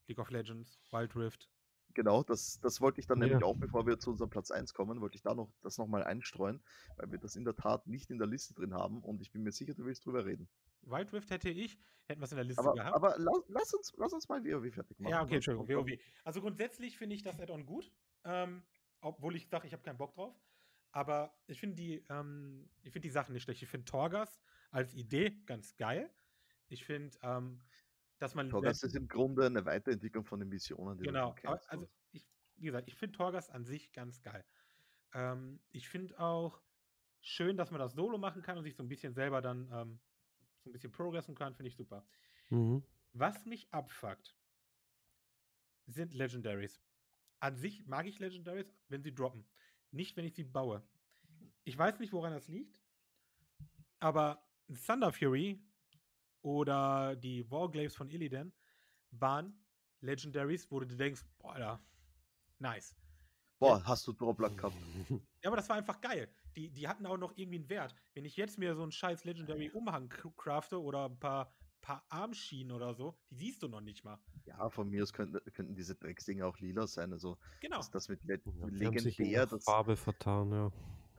[0.08, 1.48] League of Legends, Wild Rift.
[1.94, 3.26] Genau, das, das wollte ich dann Ja.
[3.26, 6.04] nämlich auch, bevor wir zu unserem Platz 1 kommen, wollte ich da noch das nochmal
[6.04, 6.62] einstreuen,
[6.96, 9.42] weil wir das in der Tat nicht in der Liste drin haben und ich bin
[9.42, 10.48] mir sicher, du willst drüber reden.
[10.82, 12.94] Wild Rift hätte ich, hätten wir es in der Liste Aber, gehabt.
[12.94, 15.10] aber lass, lass, uns, lass uns mal WoW fertig machen.
[15.10, 15.36] ja, okay?
[15.36, 15.98] Entschuldigung, WoW.
[16.24, 17.92] Also grundsätzlich finde ich das Add-on gut,
[18.24, 18.62] ähm,
[19.00, 20.40] obwohl ich sage, ich habe keinen Bock drauf.
[20.90, 23.62] Aber ich finde die, ähm, ich finde die Sachen nicht schlecht.
[23.62, 26.10] Ich finde Torgas als Idee ganz geil.
[26.66, 27.62] Ich finde, ähm,
[28.18, 31.70] dass man Torghast ist im Grunde eine Weiterentwicklung von den Missionen, die Genau, du kennst.
[31.70, 34.44] also ich, wie gesagt, ich finde Torgas an sich ganz geil.
[35.14, 36.60] Ähm, ich finde auch
[37.20, 40.00] schön, dass man das solo machen kann und sich so ein bisschen selber dann ähm,
[40.64, 42.06] so ein bisschen progressen kann, finde ich super.
[42.50, 42.82] Mhm.
[43.12, 44.36] Was mich abfuckt,
[45.86, 46.82] sind Legendaries.
[47.40, 49.46] An sich mag ich Legendaries, wenn sie droppen.
[49.90, 50.82] Nicht, wenn ich sie baue.
[51.64, 52.82] Ich weiß nicht, woran das liegt,
[54.00, 54.46] aber
[54.86, 55.67] Thunder Fury
[56.42, 58.54] oder die Warglaves von Illidan
[59.10, 59.66] waren
[60.00, 61.86] Legendaries, wo du denkst, boah, Alter,
[62.58, 62.96] nice.
[63.60, 64.84] Boah, hast du Dropluck gehabt.
[65.42, 66.34] Ja, aber das war einfach geil.
[66.56, 67.94] Die, die hatten auch noch irgendwie einen Wert.
[68.14, 72.06] Wenn ich jetzt mir so einen scheiß Legendary Umhang cr- crafte oder ein paar, paar
[72.08, 74.20] Armschienen oder so, die siehst du noch nicht mal.
[74.44, 77.12] Ja, von mir aus könnten, könnten diese Drecksdinger auch lila sein.
[77.12, 77.76] Also Genau.
[77.76, 80.72] das, das mit Le Ja, legendär, das, Farbe vertan, ja.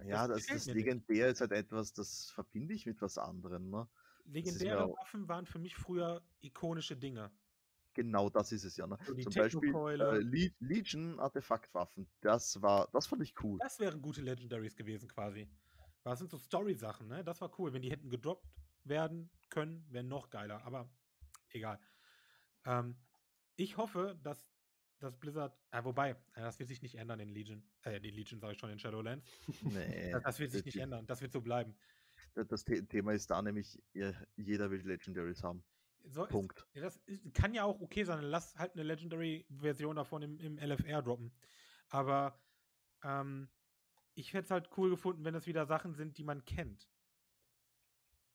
[0.04, 3.70] ja, das das, das legendär ist halt etwas, das verbinde ich mit was anderem.
[3.70, 3.90] Ne?
[4.32, 7.32] Legendäre mir- Waffen waren für mich früher ikonische Dinge.
[7.94, 8.88] Genau das ist es ja.
[8.88, 8.98] Ne?
[9.06, 12.08] So Zum Beispiel äh, Le Legion Artefaktwaffen.
[12.22, 13.58] Das war, das fand ich cool.
[13.62, 15.50] Das wären gute Legendaries gewesen quasi.
[16.04, 17.24] Das sind so Story-Sachen, ne?
[17.24, 17.74] Das war cool.
[17.74, 18.48] Wenn die hätten gedroppt
[18.86, 20.64] werden können, wäre noch geiler.
[20.64, 20.90] Aber
[21.50, 21.80] egal.
[22.66, 22.96] Ähm,
[23.58, 24.48] ich hoffe, dass
[25.00, 27.64] das Blizzard, äh, wobei, äh, das wird sich nicht ändern in Legion.
[27.84, 29.26] Äh, die Legion sage ich schon in Shadowlands.
[29.64, 31.06] Nee, Das, das wird sich nicht ändern.
[31.08, 31.76] Das wird so bleiben.
[32.34, 33.82] Das, das The Thema ist da nämlich,
[34.36, 35.64] jeder will Legendaries haben.
[36.06, 36.66] So, ist, Punkt.
[36.74, 38.24] ja, das ist, kann ja auch okay sein.
[38.24, 41.32] Lass halt eine Legendary-Version davon im, im LFR droppen.
[41.90, 42.40] Aber
[43.04, 43.50] ähm,
[44.16, 46.90] ich hätte es halt cool gefunden, wenn es wieder Sachen sind, die man kennt.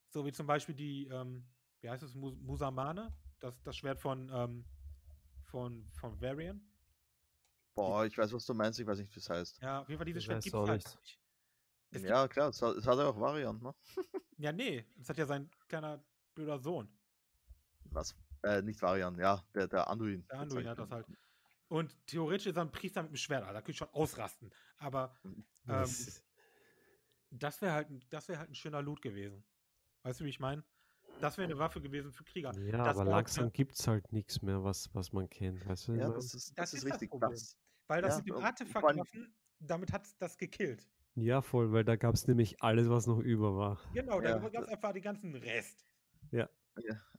[0.09, 1.45] So wie zum Beispiel die, ähm,
[1.80, 3.14] wie heißt es, Mus Musamane?
[3.40, 4.64] Das, das Schwert von, ähm,
[5.42, 6.62] von, von Varian.
[7.74, 9.61] Boah, ich weiß, was du meinst, ich weiß nicht, wie es heißt.
[9.61, 11.20] Ja, auf jeden Fall, dieses Schwert gibt es halt nicht.
[11.95, 13.74] Es Ja, klar, es hat, es hat ja auch Varianten, ne?
[14.38, 16.03] Ja, nee, das hat ja sein kleiner
[16.34, 16.88] blöder Sohn.
[17.90, 18.16] Was?
[18.42, 20.26] Äh, nicht Varian, ja, der, der Anduin.
[20.28, 21.07] Der Anduin hat das halt.
[21.68, 23.55] Und theoretisch ist er ein Priester mit einem Schwert, Alter.
[23.55, 24.53] Da könnte ich schon ausrasten.
[24.78, 26.22] Aber ähm, Das-
[27.30, 29.45] das wäre halt, ein- das wär halt ein schöner Loot gewesen.
[30.03, 30.62] Weißt du, wie ich meine?
[31.20, 32.53] Das wäre eine Waffe gewesen für Krieger.
[32.59, 35.64] ja, das aber langsam gibt es halt nichts mehr, was, was man kennt.
[35.66, 37.11] Weißt du, Ja, das ist, das Das ist ist das richtig.
[37.11, 37.30] Problem.
[37.30, 40.88] Das, Weil das Ja, mit allem- Artefaktwaffen, damit hat das gekillt.
[41.16, 43.78] Ja, voll, weil da gab es nämlich alles, was noch über war.
[43.92, 45.86] Genau, Ja, da gab es einfach den ganzen Rest.
[46.32, 46.48] ja,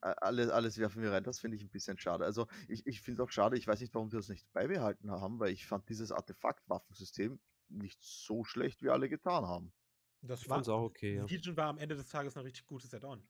[0.01, 2.25] a- alles, alles werfen wir rein, das finde ich ein bisschen schade.
[2.25, 5.11] Also ich, ich finde es auch schade, ich weiß nicht, warum sie das nicht beibehalten
[5.11, 7.39] haben, weil ich fand dieses Artefakt-Waffensystem
[7.69, 9.73] nicht so schlecht, wie alle getan haben.
[10.21, 11.25] Das Ich war, fand's auch okay, ja.
[11.25, 13.27] Legion war am Ende des Tages ein richtig gutes Add-on.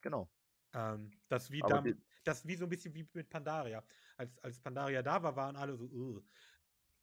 [0.00, 0.30] Genau.
[0.72, 3.84] Ähm, das, wie die- das wie so ein bisschen wie mit Pandaria.
[4.16, 6.24] Als, als Pandaria da war, waren alle so, "Ugh."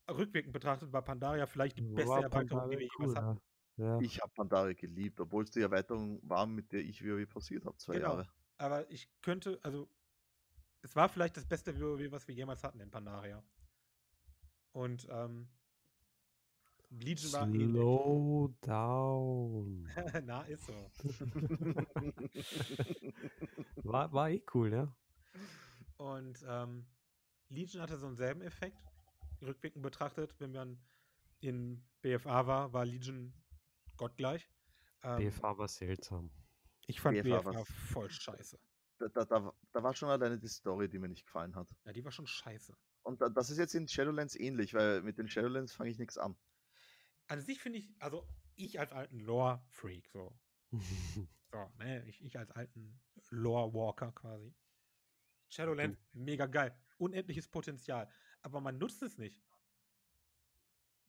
[0.10, 3.42] Rückwirkend betrachtet war Pandaria vielleicht die beste War Erweiterung, die Pandaria wir cool, jemals hatten.
[3.78, 3.78] ja.
[3.78, 4.00] Ja.
[4.00, 7.78] Ich habe Pandaria geliebt, obwohl es die Erweiterung war, mit der ich WoW pausiert habe,
[7.78, 8.00] zwei Genau.
[8.00, 8.28] Jahre.
[8.58, 9.90] Aber ich könnte, also,
[10.82, 13.44] es war vielleicht das beste WoW, was wir jemals hatten in Pandaria.
[14.74, 15.48] Und, ähm,
[16.90, 17.72] Legion war ähnlich.
[17.72, 19.90] Slow down.
[20.26, 20.74] Na, ist so.
[23.84, 24.94] War, war eh cool, ja.
[25.98, 26.86] Und ähm,
[27.50, 28.84] Legion hatte so einen selben Effekt.
[29.42, 30.82] Rückwirkend betrachtet, wenn man
[31.40, 33.34] in BFA war, war Legion
[33.98, 34.50] gottgleich.
[35.04, 36.32] Ähm, BFA war seltsam.
[36.88, 38.60] Ich fand BFA BFA, voll scheiße.
[39.00, 41.70] Da, da, da, da war schon alleine die Story, die mir nicht gefallen hat.
[41.86, 42.76] Ja, die war schon scheiße.
[43.04, 46.18] Und da, das ist jetzt in Shadowlands ähnlich, weil mit den Shadowlands fange ich nichts
[46.18, 46.36] an.
[47.28, 50.38] An sich finde ich, also ich als alten Lore-Freak, so.
[51.54, 54.56] So, ne, ich, ich als alten Lore-Walker quasi.
[55.52, 56.76] Shadowlands, mega geil.
[56.98, 58.10] Unendliches Potenzial.
[58.42, 59.44] Aber man nutzt es nicht.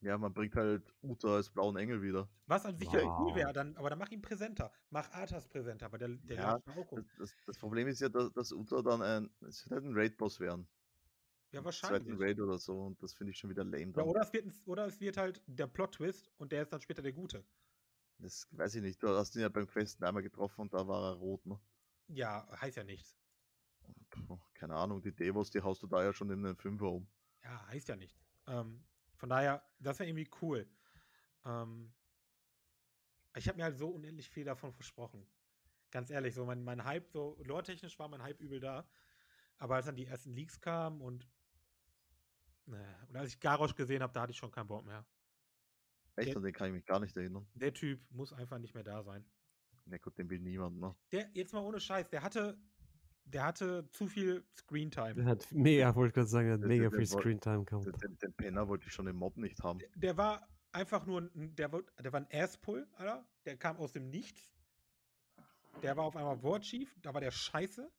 [0.01, 2.27] Ja, man bringt halt Uta als blauen Engel wieder.
[2.45, 3.35] Was an sich ja cool Wow.
[3.35, 4.73] wäre, dann, aber dann mach ihn präsenter.
[4.89, 7.09] Mach Arthas präsenter, aber der, der Ja, auch Das, um.
[7.17, 10.67] das, das Problem ist ja, dass, dass Uta dann ein, es halt ein Raid-Boss werden.
[11.53, 12.19] Ja, Zweiten wahrscheinlich.
[12.19, 13.93] Raid oder so und das finde ich schon wieder lame.
[13.95, 17.01] Ja, oder, es wird, oder es wird halt der Plot-Twist und der ist dann später
[17.01, 17.45] der Gute.
[18.17, 19.03] Das weiß ich nicht.
[19.03, 21.61] Du hast ihn ja beim Questen einmal getroffen und da war er rot, ne?
[22.07, 23.22] Ja, heißt ja nichts.
[24.09, 27.07] Puh, keine Ahnung, die Devos, die haust du da ja schon in den Fünfer um.
[27.43, 28.23] Ja, heißt ja nichts.
[28.47, 28.83] Ähm,
[29.15, 30.67] von daher, das wäre irgendwie cool.
[31.45, 31.93] Ähm,
[33.35, 35.27] ich habe mir halt so unendlich viel davon versprochen.
[35.91, 38.87] Ganz ehrlich, so mein, mein Hype, so lore-technisch war mein Hype übel da.
[39.57, 41.27] Aber als dann die ersten Leaks kamen und,
[42.65, 45.05] ne, und als ich Garrosh gesehen habe, da hatte ich schon keinen Bock mehr.
[46.15, 46.35] Echt, Ja.
[46.37, 47.47] an den kann ich mich gar nicht erinnern.
[47.55, 49.25] Der Typ muss einfach nicht mehr da sein.
[49.85, 50.95] Na gut, den will niemand, ne?
[51.11, 52.57] Der, jetzt mal ohne Scheiß, der hatte,
[53.25, 55.15] der hatte zu viel Screentime.
[55.15, 57.63] Der hat mega, wollte ich gerade sagen, er hat Der- mega der- viel der Screentime
[57.65, 57.85] gehabt.
[58.03, 59.79] Den, den, Penner wollte ich schon im Mob nicht haben.
[59.95, 63.25] der war einfach nur ein, der, war- der war ein Asspull, Alter.
[63.45, 64.41] Der kam aus dem Nichts.
[65.81, 67.91] Der war auf einmal Wortchief, da war der scheiße.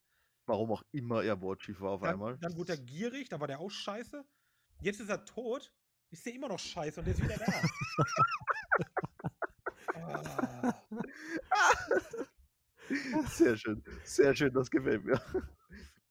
[0.47, 2.39] Warum auch immer er Wortchief war auf Dann, einmal.
[2.39, 4.25] dann wurde er gierig, da war der auch scheiße.
[4.81, 5.73] Jetzt ist er tot,
[6.11, 7.47] ist der immer noch scheiße und der ist wieder da.
[9.97, 10.75] Ah,
[13.29, 15.21] Sehr schön, sehr schön, das gefällt mir.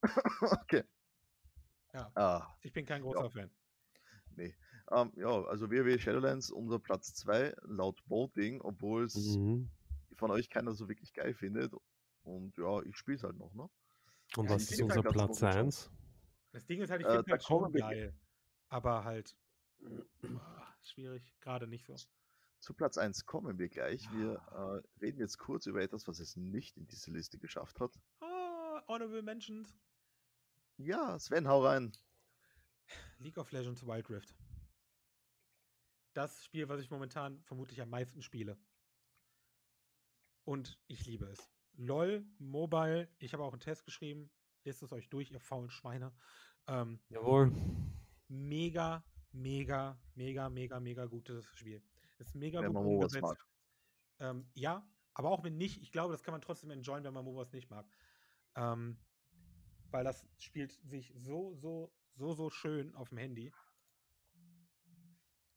[0.41, 0.83] okay.
[1.93, 2.11] Ja.
[2.15, 3.49] Ah, ich bin kein großer Fan.
[4.35, 4.53] nee.
[4.91, 9.69] Ähm, ja, also WoW Shadowlands unser Platz 2 laut Voting, obwohl es Mhm.
[10.17, 11.73] von euch keiner so wirklich geil findet.
[12.23, 13.69] Und ja, ich spiele es halt noch, ne?
[14.37, 15.65] Und Ja, was ist unser halt ganz Platz gut schon.
[15.67, 15.91] 1?
[16.51, 18.13] Das Ding ist halt, ich Äh, finde da halt schon geil.
[18.69, 19.35] Aber halt
[20.35, 21.95] ah, schwierig, gerade nicht so.
[22.63, 24.09] Zu Platz 1 kommen wir gleich.
[24.13, 27.99] Wir äh, reden jetzt kurz über etwas, was es nicht in diese Liste geschafft hat.
[28.21, 29.77] Ah, Honorable Mentions.
[30.77, 31.91] Ja, Sven, hau rein.
[33.17, 34.33] League of Legends Wild Rift.
[36.13, 38.57] Das Spiel, was ich momentan vermutlich am meisten spiele.
[40.45, 41.51] Und ich liebe es.
[41.73, 44.31] LOL, Mobile, ich habe auch einen Test geschrieben.
[44.63, 46.15] Lest es euch durch, ihr faulen Schweine.
[46.67, 47.51] Ähm, Jawohl.
[48.29, 49.03] mega,
[49.33, 51.83] mega, mega, mega, mega gutes Spiel.
[52.17, 53.21] Ist mega Wenn gut man umgesetzt.
[53.21, 53.45] mag.
[54.19, 57.25] Ähm, ja, aber auch wenn nicht, ich glaube, das kann man trotzdem enjoyen, wenn man
[57.25, 57.89] MOBAs nicht mag.
[58.55, 58.97] Ähm,
[59.91, 63.53] weil das spielt sich so, so, so, so schön auf dem Handy.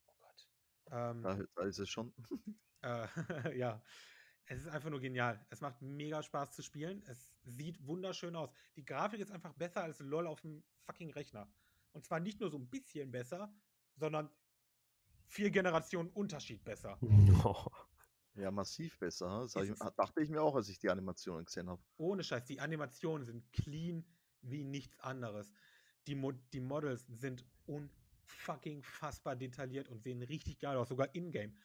[0.06, 0.48] Oh Gott.
[0.90, 2.14] Ähm, Da, da ist es schon.
[2.82, 3.06] äh,
[3.58, 3.82] ja,
[4.46, 5.46] es ist einfach nur genial.
[5.50, 7.02] Es macht mega Spaß zu spielen.
[7.06, 8.50] Es sieht wunderschön aus.
[8.76, 11.52] Die Grafik ist einfach besser als LOL auf dem fucking Rechner.
[11.92, 13.54] Und zwar nicht nur so ein bisschen besser,
[13.96, 14.30] sondern
[15.26, 16.98] vier Generationen Unterschied besser.
[18.38, 19.40] Ja, massiv besser.
[19.40, 21.82] Das ich, es- dachte ich mir auch, als ich die Animationen gesehen habe.
[21.96, 24.04] Ohne Scheiß, die Animationen sind clean
[24.42, 25.52] wie nichts anderes.
[26.06, 31.56] Die, Mo die Models sind unfucking fassbar detailliert und sehen richtig geil aus, sogar in-game.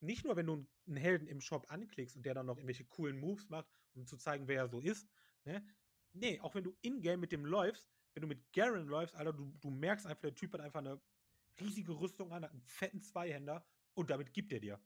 [0.00, 3.18] Nicht nur, wenn du einen Helden im Shop anklickst und der dann noch irgendwelche coolen
[3.18, 5.08] Moves macht, um zu zeigen, wer er so ist.
[5.44, 5.66] Ne?
[6.12, 9.50] Nee, auch wenn du in-game mit dem läufst, wenn du mit Garen läufst, Alter, du,
[9.60, 11.00] du merkst einfach, der Typ hat einfach eine
[11.60, 14.80] riesige Rüstung an, hat einen fetten Zweihänder und damit gibt er dir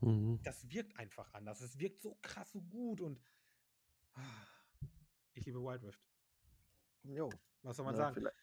[0.00, 0.40] Mhm.
[0.42, 1.60] das wirkt einfach anders.
[1.60, 3.20] Es wirkt so krass, so gut und
[4.14, 4.20] ah,
[5.34, 6.02] ich liebe Wild Rift.
[7.04, 7.30] Jo.
[7.62, 8.14] Was soll man Ja, sagen?
[8.16, 8.36] vielleicht-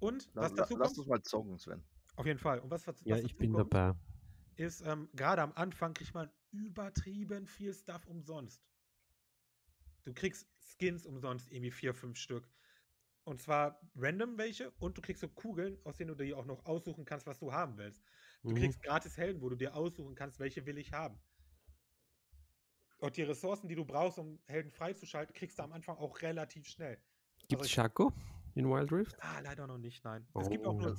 [0.00, 1.84] Und was la, dazu lass kommt, uns mal zocken, Sven.
[2.16, 2.58] auf jeden Fall.
[2.60, 3.98] Und was, was, Ja, ich bin kommt, dabei.
[4.56, 8.62] ist, ähm, gerade am Anfang kriegt man übertrieben viel Stuff umsonst.
[10.04, 12.48] Du kriegst Skins umsonst, irgendwie vier, fünf Stück.
[13.26, 16.64] Und zwar random welche und du kriegst so Kugeln, aus denen du dir auch noch
[16.66, 18.02] aussuchen kannst, was du haben willst.
[18.48, 18.54] Du Mhm.
[18.54, 21.22] kriegst gratis Helden, wo du dir aussuchen kannst, welche will ich haben.
[23.00, 26.66] Und die Ressourcen, die du brauchst, um Helden freizuschalten, kriegst du am Anfang auch relativ
[26.68, 27.02] schnell.
[27.48, 28.12] Gibt es Shaco
[28.54, 29.16] in Wild Rift?
[29.20, 30.28] Ah, leider noch nicht, nein.
[30.36, 30.78] Es gibt auch Oh.
[30.78, 30.94] nur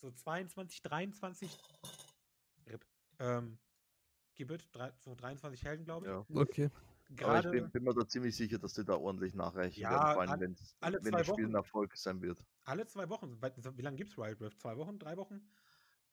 [0.00, 1.64] so 22, 23
[2.66, 2.86] RIP,
[3.18, 3.58] ähm,
[4.36, 4.68] Gibbet,
[5.00, 6.18] so 23 Helden, glaube ich.
[6.18, 6.26] Ja.
[6.34, 6.70] Okay.
[7.06, 9.90] Aber ich Gerade bin, bin mir da ziemlich sicher, dass die da ordentlich nachreichen Ja,
[9.90, 10.30] werden, vor allem
[10.80, 11.54] alle- wenn das Spiel ein.
[11.54, 12.42] Erfolg sein wird.
[12.64, 13.40] alle zwei Wochen.
[13.42, 14.58] Wie lange gibt es Wild Rift?
[14.60, 14.98] Zwei Wochen?
[14.98, 15.46] Drei Wochen?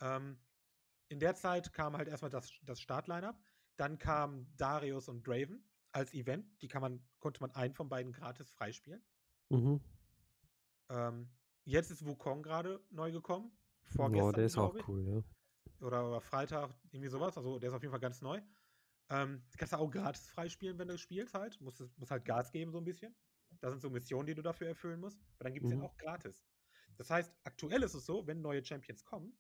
[0.02, 0.38] Ähm,
[1.08, 3.42] in der Zeit kam halt erstmal das, das Startline-Up.
[3.78, 5.64] Dann kam Darius und Draven
[5.94, 6.62] als Event.
[6.62, 9.02] Die kann man, konnte man einen von beiden gratis freispielen.
[9.50, 9.82] Mhm.
[10.90, 11.30] Ähm,
[11.64, 13.52] jetzt ist Wukong gerade neu gekommen.
[13.96, 15.86] Vorgestern, der ist auch cool, ja.
[15.86, 17.38] Oder, oder Freitag, irgendwie sowas.
[17.38, 18.42] Also der ist auf jeden Fall ganz neu.
[19.12, 21.60] Ähm, die kannst du auch gratis freispielen, wenn du spielst halt.
[21.62, 23.14] Musst, es- musst halt Gas geben so ein bisschen.
[23.60, 25.20] Das sind so Missionen, die du dafür erfüllen musst.
[25.36, 25.80] Aber dann gibt es Mhm.
[25.80, 26.46] den auch gratis.
[26.98, 29.38] Das heißt, aktuell ist es so, wenn neue Champions kommen,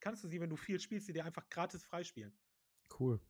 [0.00, 2.38] kannst du sie, wenn du viel spielst, sie dir einfach gratis freispielen.
[2.98, 3.20] Cool.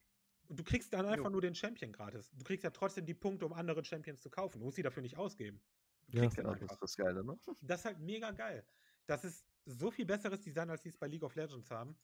[0.48, 1.30] Und du kriegst dann einfach Jo.
[1.30, 2.30] nur den Champion gratis.
[2.32, 4.58] Du kriegst ja trotzdem die Punkte, um andere Champions zu kaufen.
[4.58, 5.62] Du musst sie dafür nicht ausgeben.
[6.08, 6.28] Du Ja.
[6.28, 6.74] Genau, das einfach.
[6.74, 7.38] ist das Geile, ne?
[7.62, 8.66] Das ist halt mega geil.
[9.06, 11.96] Das ist so viel besseres Design, als sie es bei League of Legends haben.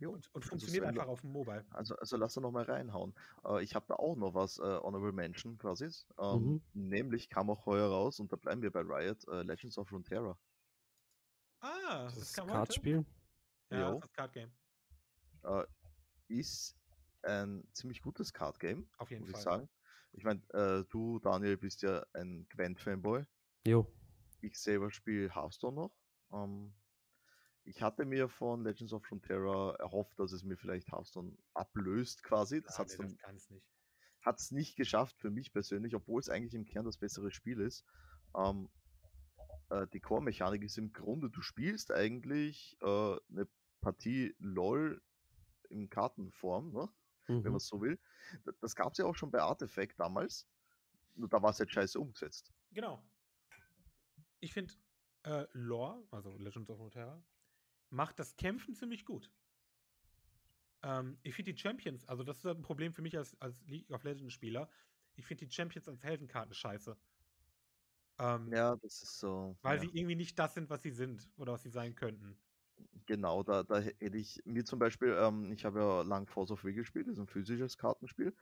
[0.00, 1.64] Jo, Und, und also funktioniert Sven, einfach auf dem Mobile.
[1.70, 3.14] Also, also lass da noch mal reinhauen.
[3.44, 5.86] Äh, ich habe da auch noch was, äh, Honorable Mention quasi.
[6.18, 6.62] Ähm, Mhm.
[6.74, 10.38] Nämlich kam auch heuer raus, und da bleiben wir bei Riot, äh, Legends of Runeterra.
[11.60, 12.52] Ah, Das das, ist kam heute?
[12.56, 13.04] Kartspiel.
[13.70, 13.86] Ja, Jo.
[13.86, 14.52] das ist das Card Game.
[15.42, 15.64] Äh,
[16.28, 16.76] ist
[17.22, 19.42] ein ziemlich gutes Card-Game, Auf jeden muss ich Fall.
[19.42, 19.68] sagen.
[20.12, 23.24] Ich meine, äh, du, Daniel, bist ja ein Gwent-Fanboy.
[23.66, 23.92] Jo.
[24.40, 25.92] Ich selber spiele Hearthstone noch.
[26.32, 26.72] Ähm,
[27.68, 32.62] ich hatte mir von Legends of Frontera erhofft, dass es mir vielleicht Hearthstone ablöst quasi.
[32.62, 33.66] Das Ah, hat es nee, kann's nicht.
[34.50, 37.84] nicht geschafft für mich persönlich, obwohl es eigentlich im Kern das bessere Spiel ist.
[38.34, 38.70] Ähm,
[39.68, 42.86] äh, die Core-Mechanik ist im Grunde, du spielst eigentlich äh,
[43.30, 43.48] eine
[43.82, 45.02] Partie LOL
[45.68, 46.88] in Kartenform, ne?
[47.26, 47.56] wenn man Mhm.
[47.56, 48.00] es so will.
[48.62, 50.48] Das gab es ja auch schon bei Artifact damals.
[51.14, 52.50] Nur da war es jetzt scheiße umgesetzt.
[52.70, 53.02] Genau.
[54.40, 54.72] Ich finde,
[55.24, 57.22] äh, Lore, also Legends of Runeterra,
[57.90, 59.32] macht das Kämpfen ziemlich gut.
[60.82, 63.62] Ähm, ich finde die Champions, also das ist halt ein Problem für mich als, als
[63.66, 64.70] League of Legends Spieler.
[65.16, 66.98] Ich finde die Champions als Heldenkarten scheiße.
[68.18, 69.56] Ähm, Ja, das ist so.
[69.62, 69.80] Weil ja.
[69.80, 72.42] sie irgendwie nicht das sind, was sie sind oder was sie sein könnten.
[73.06, 76.50] Genau, da, da hä- hätte ich mir zum Beispiel, ähm, ich habe ja lang Force
[76.50, 78.36] of Will gespielt, das ist ein physisches Kartenspiel.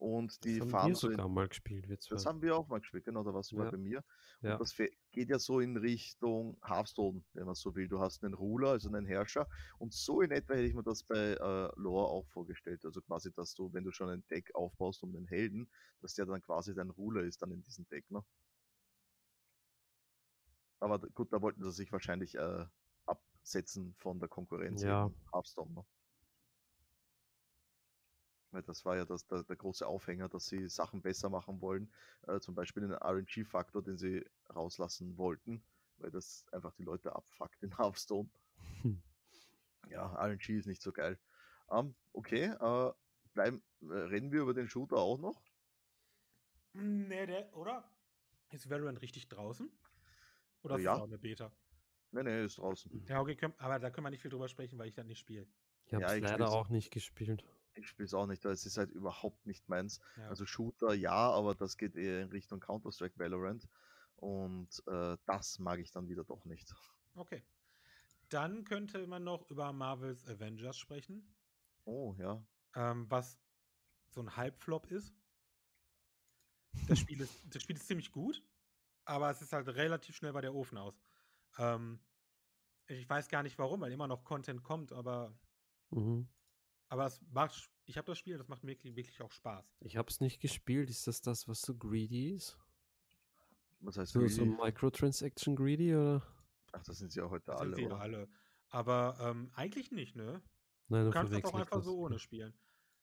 [0.00, 2.14] Und die das haben wir so in- sogar mal gespielt, wir zwei.
[2.14, 3.70] Das haben wir auch mal gespielt, genau, da warst du mal Ja.
[3.70, 4.02] bei mir.
[4.40, 4.52] Ja.
[4.54, 7.86] Und das fe- geht ja so in Richtung Hearthstone, wenn man so will.
[7.86, 9.46] Du hast einen Ruler, also einen Herrscher.
[9.78, 12.82] Und so in etwa hätte ich mir das bei äh, Lore auch vorgestellt.
[12.86, 15.70] Also quasi, dass du, wenn du schon ein Deck aufbaust um den Helden,
[16.00, 18.24] dass der dann quasi dein Ruler ist dann in diesem Deck, ne?
[20.78, 22.64] Aber gut, da wollten sie sich wahrscheinlich äh,
[23.04, 25.10] absetzen von der Konkurrenz Ja.
[25.32, 25.84] Hearthstone, ne?
[28.50, 31.92] Weil das war ja das, der, der große Aufhänger, dass sie Sachen besser machen wollen.
[32.26, 34.24] Äh, zum Beispiel den RNG-Faktor, den sie
[34.54, 35.62] rauslassen wollten,
[35.98, 38.28] weil das einfach die Leute abfuckt in Hearthstone.
[38.82, 39.02] Hm.
[39.88, 41.18] Ja, RNG ist nicht so geil.
[41.70, 42.92] Ähm, okay, äh,
[43.34, 45.42] bleiben, äh, reden wir über den Shooter auch noch?
[46.72, 47.84] Nee, der, oder?
[48.50, 49.70] Ist Valorant richtig draußen?
[50.62, 50.94] Oder ist Ja.
[50.94, 51.52] das auch eine Beta?
[52.12, 52.90] Nee, nee, ist draußen.
[53.08, 55.18] Ja, okay, können, aber da können wir nicht viel drüber sprechen, weil ich das nicht
[55.18, 55.46] spiele.
[55.86, 57.44] Ich habe Ja, es ich leider auch nicht gespielt.
[57.80, 60.00] Ich spiele es auch nicht, weil es ist halt überhaupt nicht meins.
[60.16, 60.28] Ja.
[60.28, 63.68] Also Shooter ja, aber das geht eher in Richtung Counter-Strike Valorant.
[64.16, 66.74] Und äh, das mag ich dann wieder doch nicht.
[67.14, 67.44] Okay.
[68.28, 71.36] Dann könnte man noch über Marvels Avengers sprechen,
[71.84, 72.42] Oh, ja.
[72.74, 73.38] ähm, was
[74.08, 75.14] so ein Halbflop ist.
[76.86, 78.42] Das Spiel ist, das Spiel ist ziemlich gut,
[79.04, 81.00] aber es ist halt relativ schnell bei der Ofen aus.
[81.58, 82.00] Ähm,
[82.88, 85.38] ich weiß gar nicht warum, weil immer noch Content kommt, aber,
[85.92, 86.28] Mhm.
[86.90, 89.64] Aber es macht, ich habe das Spiel, das macht mir wirklich, wirklich auch Spaß.
[89.80, 90.90] Ich habe es nicht gespielt.
[90.90, 92.58] Ist das das, was so greedy ist?
[93.80, 94.62] Was heißt So, so greedy?
[94.62, 96.22] Microtransaction greedy oder?
[96.72, 98.00] Ach, das sind sie ja heute Das alle, sind sie ja oder?
[98.00, 98.28] alle.
[98.68, 100.42] Aber ähm, eigentlich nicht, ne?
[100.88, 101.84] Nein, Du kannst das auch einfach das.
[101.84, 102.52] so ohne spielen.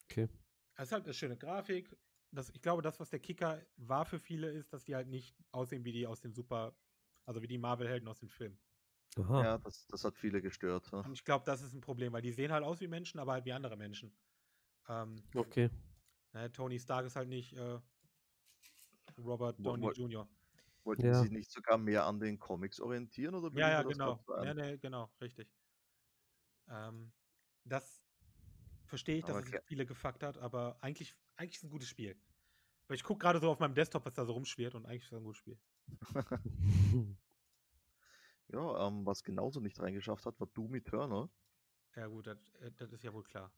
[0.04, 0.30] Okay.
[0.76, 1.98] Es ist halt eine schöne Grafik.
[2.32, 5.36] Das, ich glaube, das, was der Kicker war für viele, ist, dass die halt nicht
[5.52, 6.76] aussehen wie die aus den Super,
[7.26, 8.60] also wie die Marvel-Helden aus den Filmen.
[9.18, 9.44] Aha.
[9.44, 10.92] Ja, das, das hat viele gestört.
[10.92, 11.06] Ja.
[11.12, 13.46] Ich glaube, das ist ein Problem, weil die sehen halt aus wie Menschen, aber halt
[13.46, 14.18] wie andere Menschen.
[14.90, 15.70] Ähm, Okay.
[16.34, 17.80] ne, Tony Stark ist halt nicht äh,
[19.18, 20.28] Robert Downey wo- Jr.
[20.84, 21.14] Wollten Ja.
[21.14, 23.36] sie sich nicht sogar mehr an den Comics orientieren?
[23.36, 24.26] Oder Ja, ja, genau.
[24.40, 25.54] Ja, ne, genau, richtig.
[26.68, 27.14] Ähm,
[27.64, 28.04] das
[28.86, 31.90] verstehe ich, dass Aber es viele gefuckt hat, aber eigentlich, eigentlich ist es ein gutes
[31.90, 32.22] Spiel.
[32.88, 35.14] Weil ich gucke gerade so auf meinem Desktop, was da so rumschwirrt und eigentlich ist
[35.14, 35.62] es ein gutes Spiel.
[38.50, 41.30] Ja, ähm, was genauso nicht reingeschafft hat, war Doom Eternal.
[41.96, 43.52] Ja, gut, das, äh, das ist ja wohl klar.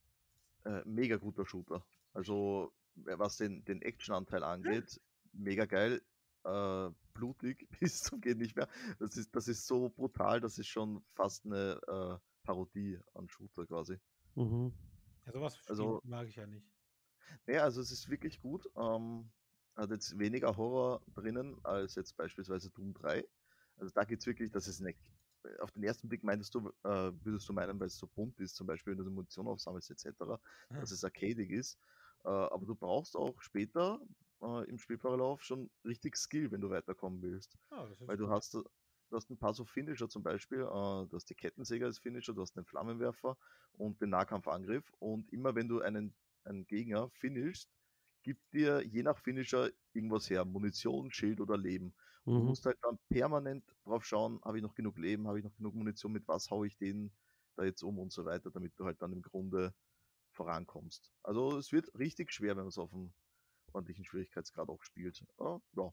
[0.65, 1.85] Äh, mega guter Shooter.
[2.13, 2.73] Also,
[3.05, 4.99] äh, was den, den Action-Anteil angeht,
[5.33, 6.01] mega geil.
[6.43, 8.67] Äh, blutig bis zum geht nicht mehr.
[8.97, 13.65] Das ist, das ist so brutal, das ist schon fast eine äh, Parodie an Shooter
[13.67, 13.99] quasi.
[14.35, 14.73] Mhm.
[15.25, 16.65] Ja, sowas Also- mag ich ja nicht.
[17.45, 18.67] Ja, also es ist wirklich gut.
[18.75, 19.29] Ähm,
[19.75, 23.27] hat jetzt weniger Horror drinnen als jetzt beispielsweise Doom 3.
[23.79, 24.95] Also da geht's wirklich, das ist eine,
[25.59, 28.55] auf den ersten Blick meintest du, äh, würdest du meinen, weil es so bunt ist,
[28.55, 30.81] zum Beispiel wenn du Munition aufsammelst etc., Hm.
[30.81, 31.77] dass es arcadig ist.
[32.25, 34.01] Äh, aber du brauchst auch später
[34.41, 37.57] äh, im Spielverlauf schon richtig Skill, wenn du weiterkommen willst.
[37.71, 38.63] Ah, Weil du hast, du
[39.13, 40.63] hast ein paar so Finisher zum Beispiel, äh,
[41.07, 43.37] du hast die Kettensäger als Finisher, du hast den Flammenwerfer
[43.77, 46.13] und den Nahkampfangriff und immer wenn du einen,
[46.43, 47.71] einen Gegner finishst,
[48.23, 51.95] gibt dir je nach Finisher irgendwas her, Munition, Schild oder Leben.
[52.27, 52.49] Und du Mhm.
[52.49, 55.75] musst halt dann permanent drauf schauen, habe ich noch genug Leben, habe ich noch genug
[55.75, 57.15] Munition, mit was haue ich den
[57.55, 59.73] da jetzt um und so weiter, damit du halt dann im Grunde
[60.31, 61.13] vorankommst.
[61.23, 63.13] Also es wird richtig schwer, wenn man es auf einem
[63.73, 65.25] ordentlichen Schwierigkeitsgrad auch spielt.
[65.39, 65.91] Ah, ja.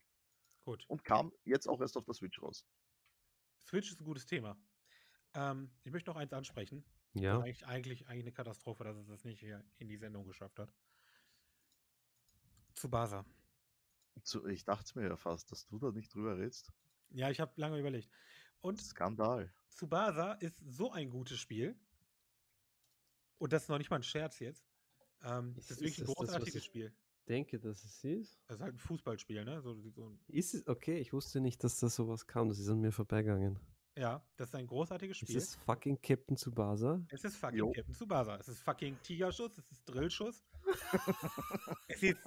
[0.64, 0.86] Gut.
[0.88, 2.66] Und kam jetzt auch erst auf der Switch raus.
[3.60, 4.58] Switch ist ein gutes Thema.
[5.34, 6.84] Ähm, ich möchte noch eins ansprechen.
[7.14, 7.44] Ja.
[7.44, 10.74] Eigentlich, eigentlich, eigentlich eine Katastrophe, dass es das nicht hier in die Sendung geschafft hat.
[12.76, 13.24] Tsubasa.
[14.22, 16.72] Zu, ich dachte mir ja fast, dass du da nicht drüber redest.
[17.10, 18.08] Ja, ich habe lange überlegt.
[18.60, 19.52] Und Skandal.
[19.70, 21.76] Tsubasa ist so ein gutes Spiel.
[23.38, 24.64] Und das ist noch nicht mal ein Scherz jetzt.
[25.22, 26.92] Ähm, Ist- das ist ist wirklich ein das das, großartiges ich- Spiel.
[27.28, 28.40] Denke, dass es ist.
[28.46, 29.60] Das ist halt ein Fußballspiel, ne?
[29.60, 30.98] So, so ein, Ist es okay?
[30.98, 32.48] Ich wusste nicht, dass da sowas kam.
[32.48, 33.58] Das ist an mir vorbeigegangen.
[33.96, 35.38] Ja, das ist ein großartiges Ist Spiel.
[35.38, 37.02] es fucking Captain Tsubasa?
[37.08, 37.72] Es ist fucking Jo.
[37.72, 38.36] Captain Tsubasa.
[38.36, 40.44] Es ist fucking Tigerschuss, es ist Drillschuss.
[41.88, 42.18] es ist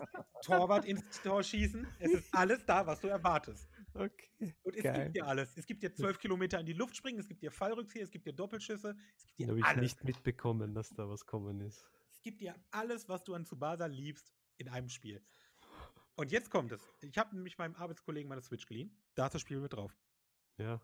[0.43, 1.85] Torwart ins Tor schießen.
[1.99, 3.69] Es ist alles da, was du erwartest.
[3.93, 4.55] Okay.
[4.63, 5.03] Und es Geil.
[5.03, 5.55] gibt dir alles.
[5.57, 8.25] Es gibt dir zwölf Kilometer in die Luft springen, es gibt dir Fallrückzieher, es gibt
[8.25, 11.85] dir Doppelschüsse, es gibt dir habe ich nicht mitbekommen, dass da was kommen ist.
[12.11, 15.21] Es gibt dir alles, was du an Tsubasa liebst, in einem Spiel.
[16.15, 16.81] Und jetzt kommt es.
[17.01, 18.91] Ich habe nämlich meinem Arbeitskollegen meine Switch geliehen.
[19.15, 19.97] Da ist das Spiel mit drauf.
[20.57, 20.81] Ja.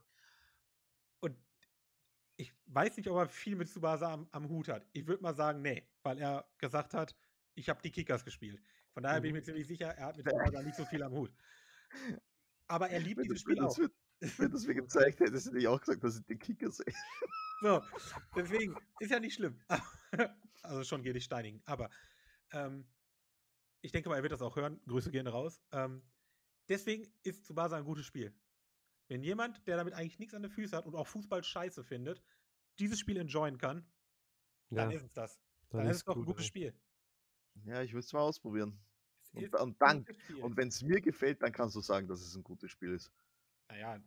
[2.75, 4.85] Weiß nicht, ob er viel mit Tsubasa am, am Hut hat.
[4.91, 7.15] Ich würde mal sagen, nee, weil er gesagt hat,
[7.53, 8.61] ich habe die Kickers gespielt.
[8.91, 9.37] Von daher bin ich Mhm.
[9.37, 11.31] mir ziemlich sicher, er hat mit Tsubasa nicht so viel am Hut.
[12.67, 13.77] Aber er liebt Wenn dieses das, Spiel das, auch.
[13.77, 16.93] wird- wenn das mir gezeigt hättest, hätte ich auch gesagt, dass ich den Kicker sehe.
[17.61, 17.81] So,
[18.35, 19.57] deswegen ist ja nicht schlimm.
[20.61, 21.61] also schon geht ich steinigen.
[21.65, 21.89] Aber
[22.51, 22.85] ähm,
[23.81, 24.81] ich denke mal, er wird das auch hören.
[24.85, 25.61] Grüße gehen raus.
[25.71, 26.01] Ähm,
[26.67, 28.33] deswegen ist Tsubasa ein gutes Spiel.
[29.07, 32.21] Wenn jemand, der damit eigentlich nichts an den Füßen hat und auch Fußball scheiße findet,
[32.79, 33.85] dieses Spiel enjoyen kann,
[34.69, 34.97] dann ja.
[34.97, 35.39] ist es das.
[35.69, 36.45] dann Dann, ist es doch ein gut, gutes.
[36.45, 36.73] Spiel.
[37.65, 38.79] Ja, ich will es mal ausprobieren.
[39.21, 40.05] Es Und, und dann,
[40.41, 43.11] und wenn es mir gefällt, dann kannst du sagen, dass es ein gutes Spiel ist.
[43.69, 43.99] naja,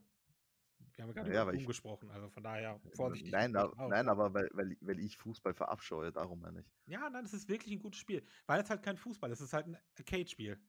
[0.94, 3.30] wir haben ja gerade Ja, über gesprochen, also von daher vorsichtig.
[3.30, 6.66] Nein, da, nein aber weil, weil, weil ich Fußball verabscheue, darum meine ich.
[6.86, 8.24] Ja, nein, es ist wirklich ein gutes Spiel.
[8.46, 10.60] Weil es halt kein Fußball ist, es ist halt ein Arcade-Spiel.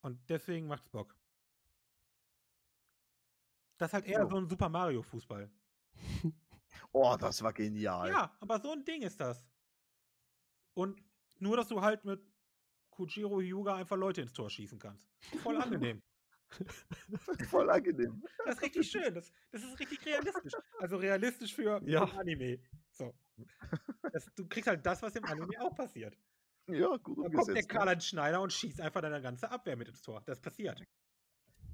[0.00, 1.16] Und deswegen macht's Bock.
[3.78, 4.28] Das ist halt eher Jo.
[4.28, 5.50] so ein Super Mario-Fußball.
[6.92, 8.08] Oh, das war genial.
[8.08, 9.46] Ja, aber so ein Ding ist das.
[10.74, 11.02] Und
[11.38, 12.20] nur, dass du halt mit
[12.90, 15.08] Kujiro Hyuga einfach Leute ins Tor schießen kannst.
[15.42, 16.02] Voll angenehm.
[17.50, 18.22] Voll angenehm.
[18.44, 19.14] Das ist richtig schön.
[19.14, 20.52] Das, das ist richtig realistisch.
[20.78, 22.04] Also realistisch für, Ja.
[22.04, 22.58] Anime.
[22.90, 23.14] So.
[24.12, 26.16] Das, du kriegst halt das, was im Anime auch passiert.
[26.66, 27.62] Ja, gut Da kommt der ne?
[27.62, 30.22] Karl-Heinz Schneider und schießt einfach deine ganze Abwehr mit ins Tor.
[30.26, 30.82] Das passiert.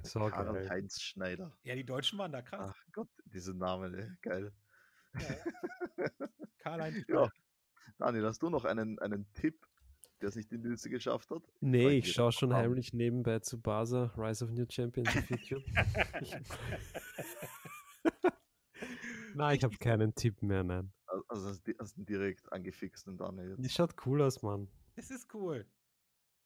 [0.03, 0.21] So.
[0.29, 1.57] Karl-Heinz Schneider.
[1.63, 2.71] Ja, die Deutschen waren da krass.
[2.73, 4.09] Ach Gott, diese Namen, ey.
[4.23, 4.53] geil.
[6.59, 7.29] Karl-Heinz Ja.
[7.99, 9.67] Daniel, hast du noch einen, einen Tipp,
[10.21, 11.43] der es nicht in die Liste geschafft hat?
[11.61, 12.63] Nee, ich schaue schon haben.
[12.63, 15.63] heimlich nebenbei zu Basa, Rise of New Champions auf YouTube.
[16.21, 16.35] ich,
[19.35, 20.93] nein, ich habe keinen Tipp mehr, nein.
[21.29, 23.65] Also hast du hast du direkt angefixt, den Daniel jetzt.
[23.65, 24.69] Die schaut cool aus, Mann.
[24.97, 25.67] Es ist cool.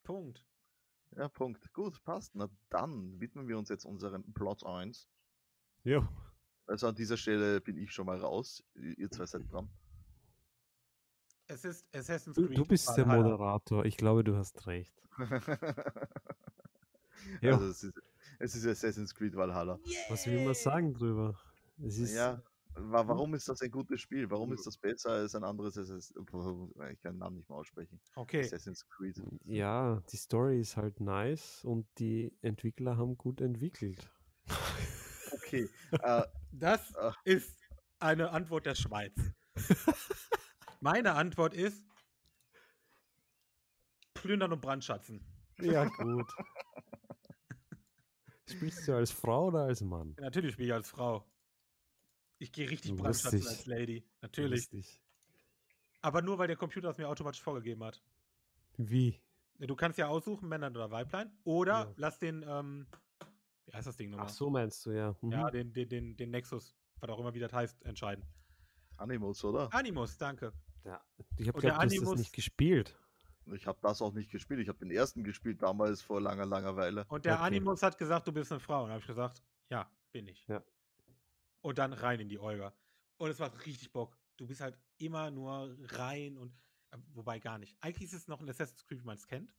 [0.02, 0.44] Punkt.
[1.16, 1.72] Ja, Punkt.
[1.72, 2.34] Gut, passt.
[2.34, 5.08] Na dann widmen wir uns jetzt unserem Plot 1.
[5.84, 6.06] Jo.
[6.68, 8.62] Also an dieser Stelle bin ich schon mal raus.
[8.74, 9.68] Ihr zwei seid dran.
[11.46, 12.58] Es ist Assassin's Du, Creed.
[12.58, 13.06] du bist der.
[13.06, 13.84] Moderator.
[13.86, 14.94] Ich glaube, du hast recht.
[17.42, 17.52] Ja.
[17.54, 18.00] Also es ist,
[18.38, 19.78] es ist Assassin's Creed Valhalla.
[20.08, 21.38] Was will man sagen drüber?
[21.84, 22.40] Es ist, Ja,
[22.74, 24.30] wa warum ist das ein gutes Spiel?
[24.30, 26.14] Warum ist das besser als ein anderes Assassin's
[26.92, 28.00] Ich kann den Namen nicht mehr aussprechen.
[28.14, 28.40] Okay.
[28.42, 29.20] Assassin's Creed.
[29.44, 34.10] ja, die Story ist halt nice und die Entwickler haben gut entwickelt.
[35.32, 35.68] Okay.
[35.90, 37.16] äh, Das Ach.
[37.24, 37.56] ist
[37.98, 39.14] eine Antwort der Schweiz.
[40.80, 41.84] Meine Antwort ist
[44.14, 45.24] Plündern und Brandschatzen.
[45.60, 46.30] Ja, gut.
[48.48, 50.14] Spielst du als Frau oder als Mann?
[50.18, 51.24] Ja, Natürlich spiele ich als Frau.
[52.38, 52.96] Ich gehe richtig.
[52.96, 54.08] Brandschatzen als Lady.
[54.22, 54.70] Natürlich.
[54.72, 55.02] Lustig.
[56.00, 58.02] Aber nur, weil der Computer es mir automatisch vorgegeben hat.
[58.76, 59.20] Wie?
[59.58, 61.36] Du kannst ja aussuchen, Männern oder Weiblein.
[61.42, 61.94] Oder Ja.
[61.96, 62.86] lass den, ähm,
[63.68, 64.26] wie heißt das Ding nochmal?
[64.28, 65.14] Ach so meinst du, ja.
[65.20, 65.32] Mhm.
[65.32, 68.24] Ja, den, den, den, den Nexus, was auch immer wie das heißt, entscheiden.
[68.96, 69.72] Animus, oder?
[69.72, 70.52] Animus, danke.
[70.84, 71.00] ja.
[71.36, 72.96] Ich habe hast das Animus- nicht gespielt.
[73.54, 74.60] Ich habe das auch nicht gespielt.
[74.60, 77.06] Ich habe den ersten gespielt damals vor langer, langer Weile.
[77.08, 77.44] Und der Okay.
[77.44, 78.84] Animus hat gesagt, du bist eine Frau.
[78.84, 80.46] Und habe ich gesagt, ja, bin ich.
[80.48, 80.62] Ja.
[81.62, 82.74] Und dann rein in die Olga.
[83.16, 84.18] Und es macht richtig Bock.
[84.36, 86.52] Du bist halt immer nur rein und
[86.90, 87.74] äh, wobei gar nicht.
[87.80, 89.50] Eigentlich ist es noch ein Assassin's Creed, wie man es kennt.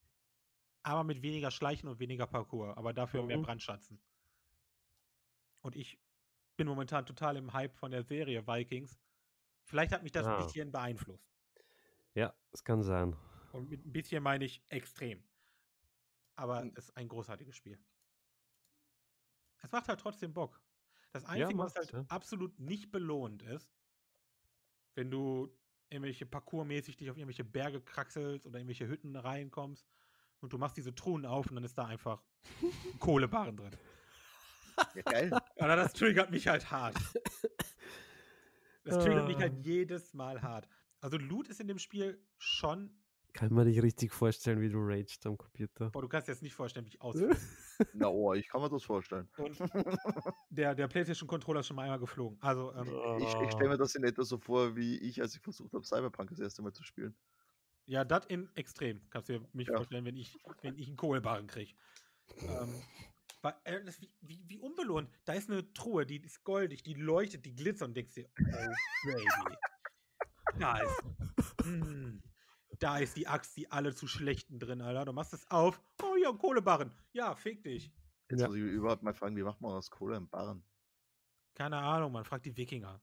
[0.83, 2.75] Aber mit weniger Schleichen und weniger Parcours.
[2.77, 3.43] Aber dafür mehr Mhm.
[3.43, 4.01] Brandschatzen.
[5.61, 5.99] Und ich
[6.55, 8.99] bin momentan total im Hype von der Serie Vikings.
[9.65, 10.37] Vielleicht hat mich das Ah.
[10.37, 11.29] ein bisschen beeinflusst.
[12.15, 13.15] Ja, es kann sein.
[13.51, 15.23] Und mit ein bisschen meine ich extrem.
[16.35, 17.77] Aber es ist ein großartiges Spiel.
[19.61, 20.61] Es macht halt trotzdem Bock.
[21.11, 22.05] Das Einzige, was macht's, halt ja.
[22.15, 23.69] absolut nicht belohnt ist,
[24.95, 25.53] wenn du
[25.89, 29.85] irgendwelche parkourmäßig dich auf irgendwelche Berge kraxelst oder irgendwelche Hütten reinkommst
[30.41, 32.21] und du machst diese Truhen auf und dann ist da einfach
[32.61, 33.71] ein Kohlebarren drin.
[34.95, 35.31] Ja, geil.
[35.59, 36.95] Aber das triggert mich halt hart.
[38.83, 39.41] Das triggert mich Ah.
[39.41, 40.67] halt jedes Mal hart.
[41.01, 42.91] Also Loot ist in dem Spiel schon
[43.33, 45.89] Kann man nicht richtig vorstellen, wie du raged am Computer.
[45.91, 47.37] Boah, du kannst dir jetzt nicht vorstellen, wie ich ausfühle.
[47.93, 49.29] Na, oh, ich kann mir das vorstellen.
[49.37, 49.57] Und
[50.49, 52.37] der, der PlayStation-Controller ist schon mal einmal geflogen.
[52.41, 52.87] Also, ähm,
[53.19, 55.85] Ich, ich stelle mir das in etwa so vor, wie ich, als ich versucht habe,
[55.85, 57.15] Cyberpunk das erste Mal zu spielen.
[57.89, 59.01] Ja, das in extrem.
[59.09, 59.75] Kannst du dir mich Ja.
[59.77, 61.73] vorstellen, wenn ich, wenn ich einen Kohlebarren kriege.
[62.41, 62.81] Ähm,
[63.63, 65.09] äh, wie, wie, wie unbelohnt.
[65.25, 68.73] Da ist eine Truhe, die ist goldig, die leuchtet, die glitzert und denkst dir, oh,
[69.05, 69.55] Baby.
[70.59, 71.03] Da ist,
[71.65, 72.19] mm,
[72.79, 75.05] da ist die Axt, die alle zu schlechten drin, Alter.
[75.05, 75.81] Du machst es auf.
[76.03, 76.91] Oh ja, ein Kohlebarren.
[77.13, 77.91] Ja, fick dich.
[78.29, 78.47] Jetzt Ja.
[78.47, 80.63] muss ich überhaupt mal fragen, wie macht man aus Kohle im Barren?
[81.55, 83.01] Keine Ahnung, man fragt die Wikinger.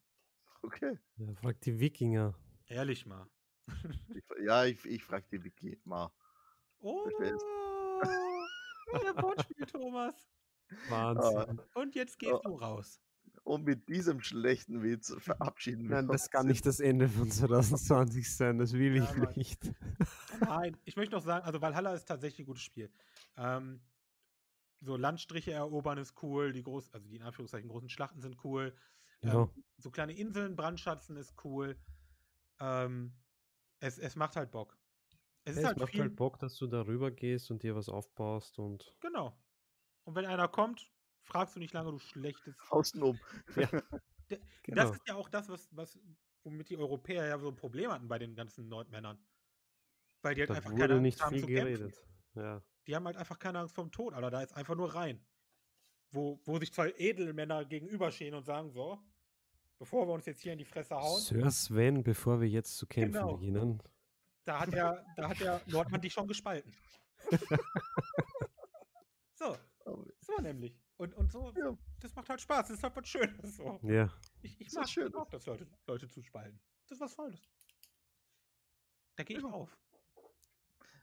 [0.62, 0.98] Okay.
[1.16, 2.38] Ja, frag die Wikinger.
[2.66, 3.26] Ehrlich mal.
[4.14, 6.10] Ich, ja, ich, ich frage die Wiki mal.
[6.80, 10.14] Oh, der Wortspiel, Thomas.
[10.88, 11.60] Wahnsinn.
[11.74, 13.00] Und jetzt gehst du raus.
[13.44, 16.30] Und mit diesem schlechten Witz verabschieden wir Nein, das uns.
[16.30, 19.72] kann nicht das Ende von 2020 sein, das will ich Ja, nicht.
[20.40, 22.90] Nein, ich möchte noch sagen, also Valhalla ist tatsächlich ein gutes Spiel.
[23.36, 23.80] Ähm,
[24.80, 28.74] so Landstriche erobern ist cool, die groß, also die in Anführungszeichen großen Schlachten sind cool.
[29.22, 29.42] Ja.
[29.42, 31.78] Ähm, so kleine Inseln brandschatzen ist cool.
[32.58, 33.12] Ähm,
[33.80, 34.78] es, es macht halt Bock.
[35.44, 37.76] Es Ja, ist es halt macht viel, halt Bock, dass du darüber gehst und dir
[37.76, 39.38] was aufbaust und genau.
[40.04, 40.90] Und wenn einer kommt,
[41.22, 43.18] fragst du nicht lange, du schlechtes Außen um.
[43.56, 43.82] genau.
[44.66, 45.98] Das ist ja auch das, was, was,
[46.44, 49.18] womit die Europäer ja so ein Problem hatten bei den ganzen Nordmännern.
[50.22, 51.74] Weil die halt da einfach wurde keine Angst nicht haben viel zu kämpfen.
[51.76, 52.06] geredet.
[52.34, 52.62] Ja.
[52.86, 54.30] Die haben halt einfach keine Angst vom Tod, Alter.
[54.30, 55.24] Da ist einfach nur rein.
[56.10, 58.98] Wo, wo sich zwei Edelmänner gegenüberstehen und sagen, so,
[59.78, 62.86] bevor wir uns jetzt hier in die Fresse hauen, Sir Sven, bevor wir jetzt zu
[62.86, 63.34] kämpfen Genau.
[63.36, 63.82] beginnen.
[64.44, 66.72] da hat der, da hat der Nordmann dich schon gespalten.
[69.34, 69.56] so,
[70.20, 70.78] so nämlich.
[70.98, 71.76] Und, und so, Ja.
[72.00, 73.56] das macht halt Spaß, das ist halt was Schönes.
[73.56, 73.78] So.
[73.82, 74.10] Ja.
[74.42, 75.14] Ich, ich Das ist mag schön.
[75.14, 76.58] auch, dass Leute, Leute zu spalten.
[76.88, 77.40] Das ist was Tolles.
[79.16, 79.76] Da gehe ich auf.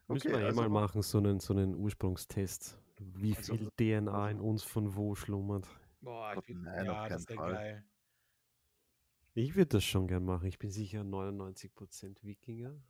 [0.08, 2.78] Müssen Okay, wir eh also- mal machen, so einen, so einen Ursprungstest.
[2.98, 5.68] Wie Also- viel DNA in uns von wo schlummert.
[6.00, 7.84] Boah, ich, nein, ja, das wäre geil.
[9.34, 10.46] Ich würde das schon gern machen.
[10.46, 12.80] Ich bin sicher 99% Wikinger.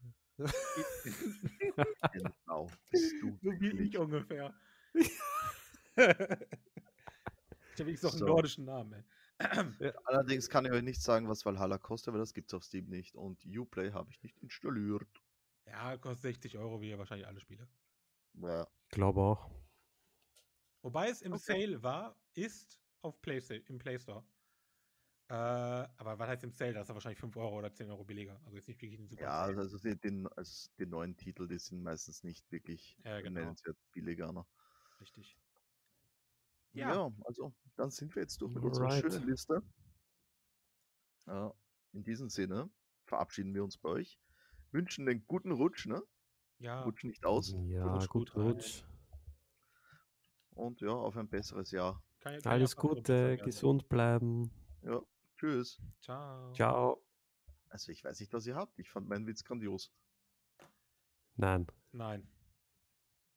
[2.13, 2.71] Genau.
[2.91, 4.55] Bist du So wie ich ungefähr.
[4.95, 5.19] ich
[5.97, 8.27] habe noch einen So.
[8.27, 9.05] nordischen Namen, ey.
[10.05, 12.87] Allerdings kann ich euch nicht sagen, was Valhalla kostet, weil das gibt es auf Steam
[12.89, 13.17] nicht.
[13.17, 15.09] Und Uplay habe ich nicht installiert.
[15.67, 17.67] Ja, kostet 60 Euro, wie ja wahrscheinlich alle Spiele.
[18.35, 18.67] Ja.
[18.85, 19.51] Ich glaube auch.
[20.83, 21.43] Wobei es im Okay.
[21.67, 24.25] Sale war, ist auf Playstation, im Play Store.
[25.29, 26.75] Äh, aber was heißt im Sale?
[26.75, 28.39] Da ist er wahrscheinlich 5 Euro oder 10 Euro billiger.
[28.45, 29.59] Also ist nicht wirklich ein super Ja, Sale.
[29.59, 33.41] also die, den, also die neuen Titel, die sind meistens nicht wirklich Ja, genau.
[33.41, 34.33] nennenswert billiger.
[34.33, 34.45] Ne?
[35.01, 35.39] Richtig.
[36.73, 36.95] Ja.
[36.95, 37.13] Ja.
[37.25, 39.13] also dann sind wir jetzt durch mit unserer Alright.
[39.13, 39.63] schönen Liste.
[41.27, 41.55] Ja,
[41.93, 42.69] in diesem Sinne
[43.07, 44.21] verabschieden wir uns bei euch.
[44.73, 46.03] Wünschen einen guten Rutsch, ne?
[46.59, 47.55] Ja, Rutsch nicht aus.
[47.69, 48.35] Ja, Rutsch gut.
[48.37, 48.85] Rutsch.
[50.51, 52.03] Und ja, auf ein besseres Jahr.
[52.21, 54.51] kann, kann Alles Gute, gesund bleiben.
[54.83, 55.01] Ja,
[55.45, 55.79] tschüss.
[56.01, 56.53] Ciao.
[56.55, 57.05] Ciao.
[57.69, 58.79] Also ich weiß nicht, was ihr habt.
[58.79, 59.93] Ich fand meinen Witz grandios.
[61.37, 61.67] Nein.
[61.93, 62.27] Nein.